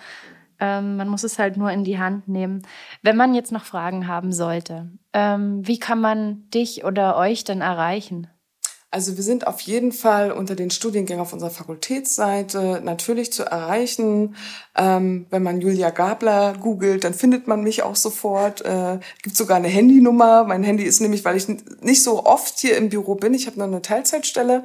Ähm, 0.60 0.96
man 0.96 1.08
muss 1.08 1.24
es 1.24 1.38
halt 1.38 1.56
nur 1.56 1.70
in 1.72 1.84
die 1.84 2.00
Hand 2.00 2.28
nehmen. 2.28 2.66
Wenn 3.04 3.16
man 3.16 3.36
jetzt 3.36 3.52
noch 3.52 3.64
Fragen 3.64 4.08
haben 4.08 4.32
sollte, 4.32 4.90
ähm, 5.14 5.68
wie 5.68 5.78
kann 5.78 6.02
man 6.02 6.50
dich 6.50 6.84
oder 6.84 7.16
euch 7.16 7.44
denn 7.44 7.62
erreichen? 7.62 8.28
Also 8.90 9.18
wir 9.18 9.24
sind 9.24 9.46
auf 9.48 9.60
jeden 9.62 9.92
Fall 9.92 10.32
unter 10.32 10.56
den 10.56 10.72
Studiengängen 10.72 11.22
auf 11.22 11.34
unserer 11.34 11.50
Fakultätsseite 11.50 12.80
natürlich 12.82 13.34
zu 13.34 13.44
erreichen. 13.44 14.38
Ähm, 14.78 15.26
wenn 15.30 15.44
man 15.44 15.60
Julia 15.60 15.90
Gabler 15.90 16.54
googelt, 16.54 17.04
dann 17.04 17.14
findet 17.14 17.48
man 17.48 17.64
mich 17.64 17.84
auch 17.84 17.98
sofort. 17.98 18.62
Äh, 18.62 19.00
gibt 19.24 19.36
sogar 19.36 19.58
eine 19.58 19.68
Handynummer. 19.68 20.46
Mein 20.46 20.64
Handy 20.64 20.84
ist 20.84 21.02
nämlich, 21.02 21.26
weil 21.26 21.36
ich 21.36 21.50
nicht 21.82 22.02
so 22.02 22.26
oft 22.26 22.60
hier 22.60 22.78
im 22.78 22.88
Büro 22.88 23.16
bin, 23.16 23.34
ich 23.34 23.46
habe 23.48 23.58
nur 23.58 23.68
eine 23.68 23.82
Teilzeitstelle, 23.82 24.64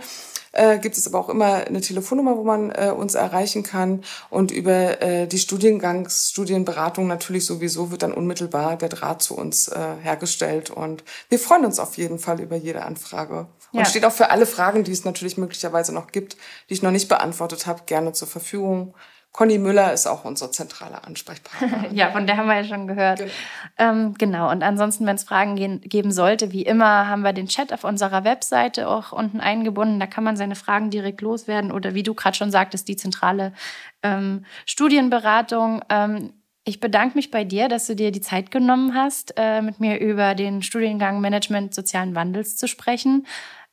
äh, 0.53 0.79
gibt 0.79 0.97
es 0.97 1.09
aber 1.09 1.19
auch 1.19 1.29
immer 1.29 1.67
eine 1.67 1.81
Telefonnummer, 1.81 2.37
wo 2.37 2.45
man 2.45 2.71
äh, 2.71 2.93
uns 2.97 3.17
erreichen 3.17 3.65
kann. 3.65 4.05
Und 4.31 4.53
über 4.53 5.03
äh, 5.03 5.27
die 5.27 5.39
Studiengangsstudienberatung 5.39 7.09
natürlich 7.09 7.45
sowieso 7.45 7.91
wird 7.91 8.05
dann 8.05 8.15
unmittelbar 8.15 8.77
der 8.77 8.89
Draht 8.89 9.21
zu 9.21 9.37
uns 9.37 9.67
äh, 9.67 9.97
hergestellt. 10.01 10.71
Und 10.71 11.03
wir 11.29 11.41
freuen 11.41 11.65
uns 11.65 11.81
auf 11.81 11.97
jeden 11.97 12.21
Fall 12.21 12.41
über 12.41 12.55
jede 12.55 12.85
Anfrage. 12.85 13.49
Und 13.73 13.81
ja. 13.81 13.85
steht 13.85 14.05
auch 14.05 14.13
für 14.13 14.31
alle 14.31 14.47
Fragen, 14.47 14.85
die 14.85 14.93
es 14.93 15.05
natürlich 15.05 15.39
möglicherweise 15.39 15.95
noch 15.95 16.13
gibt, 16.13 16.37
die 16.69 16.75
ich 16.75 16.83
noch 16.83 16.91
nicht 16.91 17.09
beantwortet 17.09 17.67
habe, 17.67 17.83
gerne 17.87 18.13
zur 18.13 18.29
Verfügung. 18.29 18.95
Conny 19.33 19.57
Müller 19.57 19.95
ist 19.95 20.07
auch 20.07 20.27
unser 20.27 20.53
zentraler 20.53 21.07
Ansprechpartner. 21.07 21.91
ja, 21.93 22.11
von 22.11 22.27
der 22.27 22.37
haben 22.37 22.49
wir 22.49 22.57
ja 22.57 22.65
schon 22.65 22.87
gehört. 22.87 23.19
Genau, 23.19 23.33
ähm, 23.79 24.15
genau. 24.19 24.51
und 24.51 24.63
ansonsten, 24.63 25.07
wenn 25.07 25.17
es 25.17 25.25
Fragen 25.25 25.57
gehen, 25.57 25.81
geben 25.81 26.13
sollte, 26.13 26.53
wie 26.53 26.63
immer, 26.63 27.09
haben 27.09 27.23
wir 27.23 27.33
den 27.33 27.49
Chat 27.49 27.73
auf 27.73 27.85
unserer 27.85 28.25
Webseite 28.25 28.89
auch 28.89 29.11
unten 29.13 29.41
eingebunden. 29.41 29.99
Da 29.99 30.07
kann 30.07 30.23
man 30.23 30.37
seine 30.37 30.55
Fragen 30.55 30.91
direkt 30.91 31.23
loswerden 31.23 31.73
oder 31.73 31.95
wie 31.95 32.03
du 32.03 32.13
gerade 32.13 32.37
schon 32.37 32.51
sagtest, 32.51 32.89
die 32.89 32.97
zentrale 32.97 33.55
ähm, 34.03 34.45
Studienberatung. 34.67 35.83
Ähm, 35.89 36.35
ich 36.65 36.79
bedanke 36.79 37.17
mich 37.17 37.31
bei 37.31 37.43
dir, 37.43 37.69
dass 37.69 37.87
du 37.87 37.97
dir 37.97 38.13
die 38.13 38.21
Zeit 38.21 38.51
genommen 38.51 38.95
hast, 38.95 39.33
äh, 39.37 39.63
mit 39.63 39.81
mir 39.81 39.99
über 39.99 40.35
den 40.35 40.63
Studiengang 40.63 41.21
Management 41.21 41.75
sozialen 41.75 42.15
Wandels 42.15 42.57
zu 42.57 42.69
sprechen 42.69 43.27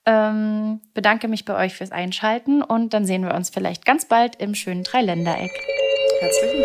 ähm, 0.09 0.81
bedanke 0.95 1.27
mich 1.27 1.45
bei 1.45 1.55
euch 1.55 1.75
fürs 1.75 1.91
Einschalten 1.91 2.63
und 2.63 2.95
dann 2.95 3.05
sehen 3.05 3.23
wir 3.23 3.35
uns 3.35 3.51
vielleicht 3.51 3.85
ganz 3.85 4.05
bald 4.05 4.35
im 4.37 4.55
schönen 4.55 4.83
Dreiländereck. 4.83 5.51
Herzlichen 6.19 6.63